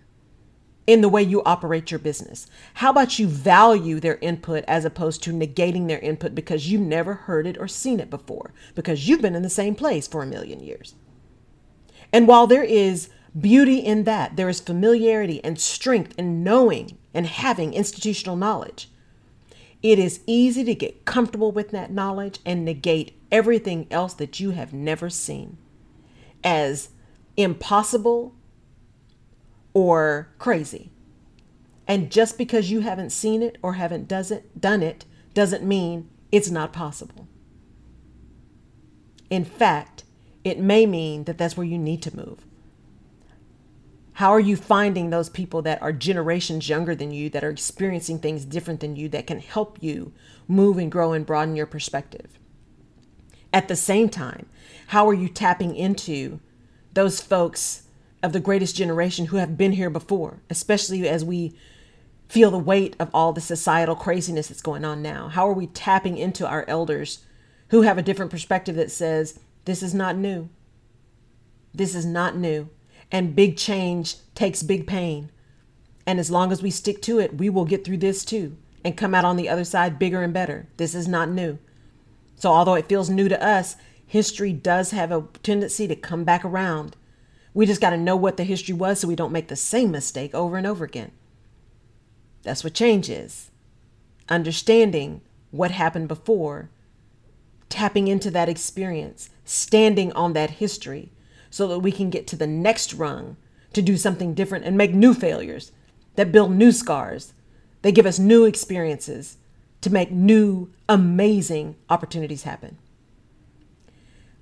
in 0.86 1.00
the 1.00 1.08
way 1.08 1.22
you 1.22 1.42
operate 1.44 1.90
your 1.90 1.98
business? 1.98 2.46
How 2.74 2.90
about 2.90 3.18
you 3.18 3.26
value 3.26 3.98
their 3.98 4.18
input 4.18 4.62
as 4.68 4.84
opposed 4.84 5.22
to 5.22 5.32
negating 5.32 5.88
their 5.88 6.00
input 6.00 6.34
because 6.34 6.70
you've 6.70 6.82
never 6.82 7.14
heard 7.14 7.46
it 7.46 7.56
or 7.58 7.66
seen 7.66 7.98
it 7.98 8.10
before, 8.10 8.52
because 8.74 9.08
you've 9.08 9.22
been 9.22 9.34
in 9.34 9.42
the 9.42 9.48
same 9.48 9.74
place 9.74 10.06
for 10.06 10.22
a 10.22 10.26
million 10.26 10.60
years? 10.60 10.94
And 12.12 12.28
while 12.28 12.46
there 12.46 12.62
is 12.62 13.08
beauty 13.38 13.78
in 13.78 14.04
that, 14.04 14.36
there 14.36 14.50
is 14.50 14.60
familiarity 14.60 15.42
and 15.42 15.58
strength 15.58 16.14
in 16.18 16.44
knowing 16.44 16.98
and 17.14 17.26
having 17.26 17.72
institutional 17.72 18.36
knowledge. 18.36 18.90
It 19.82 19.98
is 19.98 20.20
easy 20.26 20.64
to 20.64 20.74
get 20.74 21.04
comfortable 21.04 21.52
with 21.52 21.70
that 21.70 21.92
knowledge 21.92 22.40
and 22.44 22.64
negate 22.64 23.16
everything 23.30 23.86
else 23.90 24.14
that 24.14 24.40
you 24.40 24.50
have 24.50 24.72
never 24.72 25.10
seen 25.10 25.58
as 26.42 26.90
impossible 27.36 28.34
or 29.74 30.28
crazy. 30.38 30.90
And 31.86 32.10
just 32.10 32.38
because 32.38 32.70
you 32.70 32.80
haven't 32.80 33.10
seen 33.10 33.42
it 33.42 33.58
or 33.62 33.74
haven't 33.74 34.08
does 34.08 34.30
it, 34.30 34.60
done 34.60 34.82
it 34.82 35.04
doesn't 35.34 35.62
mean 35.62 36.08
it's 36.32 36.50
not 36.50 36.72
possible. 36.72 37.28
In 39.30 39.44
fact, 39.44 40.04
it 40.44 40.58
may 40.58 40.86
mean 40.86 41.24
that 41.24 41.38
that's 41.38 41.56
where 41.56 41.66
you 41.66 41.78
need 41.78 42.02
to 42.02 42.16
move. 42.16 42.46
How 44.16 44.30
are 44.30 44.40
you 44.40 44.56
finding 44.56 45.10
those 45.10 45.28
people 45.28 45.60
that 45.60 45.82
are 45.82 45.92
generations 45.92 46.70
younger 46.70 46.94
than 46.94 47.10
you, 47.10 47.28
that 47.28 47.44
are 47.44 47.50
experiencing 47.50 48.18
things 48.18 48.46
different 48.46 48.80
than 48.80 48.96
you, 48.96 49.10
that 49.10 49.26
can 49.26 49.40
help 49.40 49.76
you 49.82 50.14
move 50.48 50.78
and 50.78 50.90
grow 50.90 51.12
and 51.12 51.26
broaden 51.26 51.54
your 51.54 51.66
perspective? 51.66 52.38
At 53.52 53.68
the 53.68 53.76
same 53.76 54.08
time, 54.08 54.46
how 54.86 55.06
are 55.06 55.12
you 55.12 55.28
tapping 55.28 55.76
into 55.76 56.40
those 56.94 57.20
folks 57.20 57.82
of 58.22 58.32
the 58.32 58.40
greatest 58.40 58.74
generation 58.74 59.26
who 59.26 59.36
have 59.36 59.58
been 59.58 59.72
here 59.72 59.90
before, 59.90 60.40
especially 60.48 61.06
as 61.06 61.22
we 61.22 61.54
feel 62.26 62.50
the 62.50 62.56
weight 62.56 62.96
of 62.98 63.10
all 63.12 63.34
the 63.34 63.42
societal 63.42 63.96
craziness 63.96 64.48
that's 64.48 64.62
going 64.62 64.82
on 64.82 65.02
now? 65.02 65.28
How 65.28 65.46
are 65.46 65.52
we 65.52 65.66
tapping 65.66 66.16
into 66.16 66.48
our 66.48 66.64
elders 66.68 67.18
who 67.68 67.82
have 67.82 67.98
a 67.98 68.02
different 68.02 68.30
perspective 68.30 68.76
that 68.76 68.90
says, 68.90 69.38
this 69.66 69.82
is 69.82 69.92
not 69.92 70.16
new? 70.16 70.48
This 71.74 71.94
is 71.94 72.06
not 72.06 72.34
new. 72.34 72.70
And 73.10 73.36
big 73.36 73.56
change 73.56 74.16
takes 74.34 74.62
big 74.62 74.86
pain. 74.86 75.30
And 76.06 76.18
as 76.18 76.30
long 76.30 76.52
as 76.52 76.62
we 76.62 76.70
stick 76.70 77.02
to 77.02 77.18
it, 77.18 77.38
we 77.38 77.50
will 77.50 77.64
get 77.64 77.84
through 77.84 77.98
this 77.98 78.24
too 78.24 78.56
and 78.84 78.96
come 78.96 79.14
out 79.14 79.24
on 79.24 79.36
the 79.36 79.48
other 79.48 79.64
side 79.64 79.98
bigger 79.98 80.22
and 80.22 80.32
better. 80.32 80.68
This 80.76 80.94
is 80.94 81.08
not 81.08 81.28
new. 81.28 81.58
So, 82.36 82.50
although 82.50 82.74
it 82.74 82.88
feels 82.88 83.10
new 83.10 83.28
to 83.28 83.44
us, 83.44 83.76
history 84.06 84.52
does 84.52 84.90
have 84.92 85.10
a 85.10 85.24
tendency 85.42 85.88
to 85.88 85.96
come 85.96 86.24
back 86.24 86.44
around. 86.44 86.96
We 87.54 87.66
just 87.66 87.80
got 87.80 87.90
to 87.90 87.96
know 87.96 88.16
what 88.16 88.36
the 88.36 88.44
history 88.44 88.74
was 88.74 89.00
so 89.00 89.08
we 89.08 89.16
don't 89.16 89.32
make 89.32 89.48
the 89.48 89.56
same 89.56 89.90
mistake 89.90 90.34
over 90.34 90.56
and 90.56 90.66
over 90.66 90.84
again. 90.84 91.12
That's 92.42 92.62
what 92.62 92.74
change 92.74 93.10
is 93.10 93.50
understanding 94.28 95.20
what 95.50 95.70
happened 95.70 96.08
before, 96.08 96.68
tapping 97.68 98.08
into 98.08 98.30
that 98.30 98.48
experience, 98.48 99.30
standing 99.44 100.12
on 100.12 100.32
that 100.32 100.50
history, 100.50 101.12
so 101.50 101.66
that 101.68 101.80
we 101.80 101.92
can 101.92 102.10
get 102.10 102.26
to 102.28 102.36
the 102.36 102.46
next 102.46 102.94
rung 102.94 103.36
to 103.72 103.82
do 103.82 103.96
something 103.96 104.34
different 104.34 104.64
and 104.64 104.76
make 104.76 104.94
new 104.94 105.14
failures 105.14 105.72
that 106.14 106.32
build 106.32 106.52
new 106.52 106.72
scars. 106.72 107.34
They 107.82 107.92
give 107.92 108.06
us 108.06 108.18
new 108.18 108.44
experiences 108.44 109.38
to 109.82 109.92
make 109.92 110.10
new, 110.10 110.70
amazing 110.88 111.76
opportunities 111.88 112.42
happen. 112.42 112.78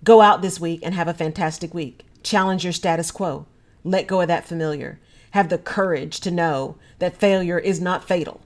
Go 0.02 0.20
out 0.20 0.42
this 0.42 0.60
week 0.60 0.80
and 0.82 0.94
have 0.94 1.08
a 1.08 1.14
fantastic 1.14 1.74
week. 1.74 2.04
Challenge 2.22 2.64
your 2.64 2.72
status 2.72 3.10
quo. 3.10 3.46
Let 3.82 4.06
go 4.06 4.20
of 4.20 4.28
that 4.28 4.46
familiar. 4.46 5.00
Have 5.32 5.48
the 5.48 5.58
courage 5.58 6.20
to 6.20 6.30
know 6.30 6.76
that 6.98 7.16
failure 7.16 7.58
is 7.58 7.80
not 7.80 8.06
fatal. 8.06 8.40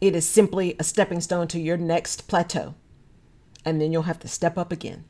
It 0.00 0.16
is 0.16 0.28
simply 0.28 0.74
a 0.78 0.84
stepping 0.84 1.20
stone 1.20 1.48
to 1.48 1.60
your 1.60 1.76
next 1.76 2.28
plateau. 2.28 2.74
And 3.64 3.80
then 3.80 3.92
you'll 3.92 4.02
have 4.02 4.20
to 4.20 4.28
step 4.28 4.56
up 4.56 4.72
again. 4.72 5.04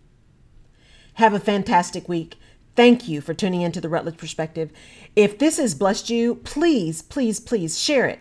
Have 1.14 1.34
a 1.34 1.40
fantastic 1.40 2.08
week. 2.08 2.36
Thank 2.76 3.08
you 3.08 3.20
for 3.20 3.34
tuning 3.34 3.62
into 3.62 3.80
the 3.80 3.88
Rutledge 3.88 4.16
Perspective. 4.16 4.72
If 5.14 5.38
this 5.38 5.58
has 5.58 5.74
blessed 5.74 6.10
you, 6.10 6.36
please, 6.36 7.02
please, 7.02 7.38
please 7.38 7.78
share 7.78 8.06
it. 8.06 8.20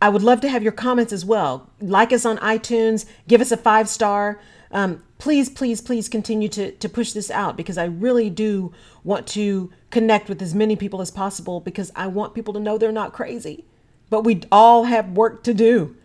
I 0.00 0.08
would 0.08 0.22
love 0.22 0.40
to 0.40 0.48
have 0.48 0.62
your 0.62 0.72
comments 0.72 1.12
as 1.12 1.24
well. 1.24 1.70
Like 1.80 2.12
us 2.12 2.24
on 2.24 2.38
iTunes, 2.38 3.04
give 3.28 3.42
us 3.42 3.52
a 3.52 3.58
five 3.58 3.88
star. 3.88 4.40
Um, 4.72 5.02
please, 5.18 5.50
please, 5.50 5.82
please 5.82 6.08
continue 6.08 6.48
to, 6.48 6.72
to 6.72 6.88
push 6.88 7.12
this 7.12 7.30
out 7.30 7.58
because 7.58 7.76
I 7.76 7.84
really 7.84 8.30
do 8.30 8.72
want 9.04 9.26
to 9.28 9.70
connect 9.90 10.30
with 10.30 10.40
as 10.40 10.54
many 10.54 10.76
people 10.76 11.02
as 11.02 11.10
possible 11.10 11.60
because 11.60 11.92
I 11.94 12.06
want 12.06 12.34
people 12.34 12.54
to 12.54 12.60
know 12.60 12.78
they're 12.78 12.92
not 12.92 13.12
crazy. 13.12 13.66
But 14.08 14.22
we 14.22 14.42
all 14.50 14.84
have 14.84 15.10
work 15.10 15.42
to 15.44 15.52
do. 15.52 15.96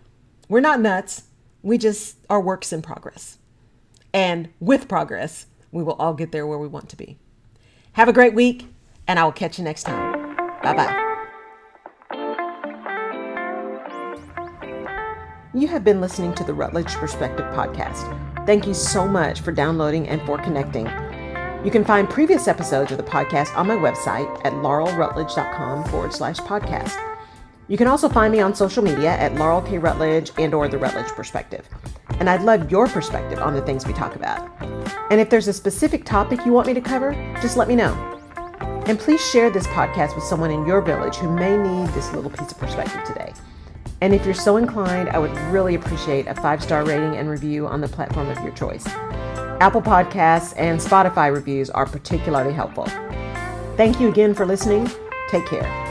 We're 0.49 0.59
not 0.59 0.81
nuts, 0.81 1.23
we 1.63 1.77
just 1.77 2.17
are 2.29 2.41
works 2.41 2.73
in 2.73 2.81
progress. 2.81 3.37
And 4.13 4.49
with 4.59 4.87
progress, 4.87 5.45
we 5.71 5.81
will 5.81 5.93
all 5.93 6.13
get 6.13 6.31
there 6.31 6.45
where 6.45 6.59
we 6.59 6.67
want 6.67 6.89
to 6.89 6.95
be. 6.95 7.17
Have 7.95 8.09
a 8.09 8.13
great 8.13 8.33
week, 8.33 8.67
and 9.07 9.17
I 9.17 9.23
will 9.23 9.31
catch 9.31 9.57
you 9.57 9.63
next 9.63 9.83
time. 9.83 10.35
Bye 10.61 10.73
bye. 10.73 11.01
You 15.53 15.69
have 15.69 15.85
been 15.85 16.01
listening 16.01 16.33
to 16.33 16.43
the 16.43 16.53
Rutledge 16.53 16.93
Perspective 16.95 17.45
Podcast. 17.53 18.45
Thank 18.45 18.67
you 18.67 18.73
so 18.73 19.07
much 19.07 19.39
for 19.39 19.53
downloading 19.53 20.09
and 20.09 20.21
for 20.23 20.37
connecting. 20.37 20.87
You 21.63 21.71
can 21.71 21.85
find 21.85 22.09
previous 22.09 22.49
episodes 22.49 22.91
of 22.91 22.97
the 22.97 23.03
podcast 23.03 23.55
on 23.55 23.67
my 23.67 23.77
website 23.77 24.29
at 24.45 24.51
laurelrutledge.com 24.51 25.85
forward 25.85 26.13
slash 26.13 26.39
podcast. 26.39 27.01
You 27.69 27.77
can 27.77 27.87
also 27.87 28.09
find 28.09 28.33
me 28.33 28.41
on 28.41 28.53
social 28.53 28.83
media 28.83 29.11
at 29.11 29.35
Laurel 29.35 29.61
K. 29.61 29.77
Rutledge 29.77 30.33
and 30.37 30.53
or 30.53 30.67
The 30.67 30.77
Rutledge 30.77 31.07
Perspective. 31.13 31.69
And 32.19 32.29
I'd 32.29 32.41
love 32.41 32.71
your 32.71 32.87
perspective 32.87 33.39
on 33.39 33.53
the 33.53 33.61
things 33.61 33.85
we 33.85 33.93
talk 33.93 34.15
about. 34.15 34.49
And 35.11 35.19
if 35.19 35.29
there's 35.29 35.47
a 35.47 35.53
specific 35.53 36.05
topic 36.05 36.45
you 36.45 36.51
want 36.51 36.67
me 36.67 36.73
to 36.73 36.81
cover, 36.81 37.13
just 37.41 37.57
let 37.57 37.67
me 37.67 37.75
know. 37.75 37.93
And 38.87 38.99
please 38.99 39.23
share 39.29 39.49
this 39.49 39.67
podcast 39.67 40.15
with 40.15 40.23
someone 40.23 40.51
in 40.51 40.65
your 40.65 40.81
village 40.81 41.15
who 41.15 41.29
may 41.29 41.57
need 41.57 41.89
this 41.89 42.11
little 42.13 42.29
piece 42.29 42.51
of 42.51 42.59
perspective 42.59 43.03
today. 43.03 43.33
And 44.01 44.13
if 44.13 44.25
you're 44.25 44.33
so 44.33 44.57
inclined, 44.57 45.09
I 45.09 45.19
would 45.19 45.35
really 45.51 45.75
appreciate 45.75 46.27
a 46.27 46.35
five 46.35 46.61
star 46.61 46.85
rating 46.85 47.15
and 47.15 47.29
review 47.29 47.65
on 47.67 47.81
the 47.81 47.87
platform 47.87 48.29
of 48.29 48.37
your 48.43 48.53
choice. 48.53 48.85
Apple 49.59 49.81
Podcasts 49.81 50.53
and 50.57 50.79
Spotify 50.79 51.33
reviews 51.33 51.69
are 51.69 51.85
particularly 51.85 52.53
helpful. 52.53 52.85
Thank 53.77 53.99
you 53.99 54.09
again 54.09 54.33
for 54.33 54.45
listening. 54.45 54.89
Take 55.29 55.45
care. 55.47 55.84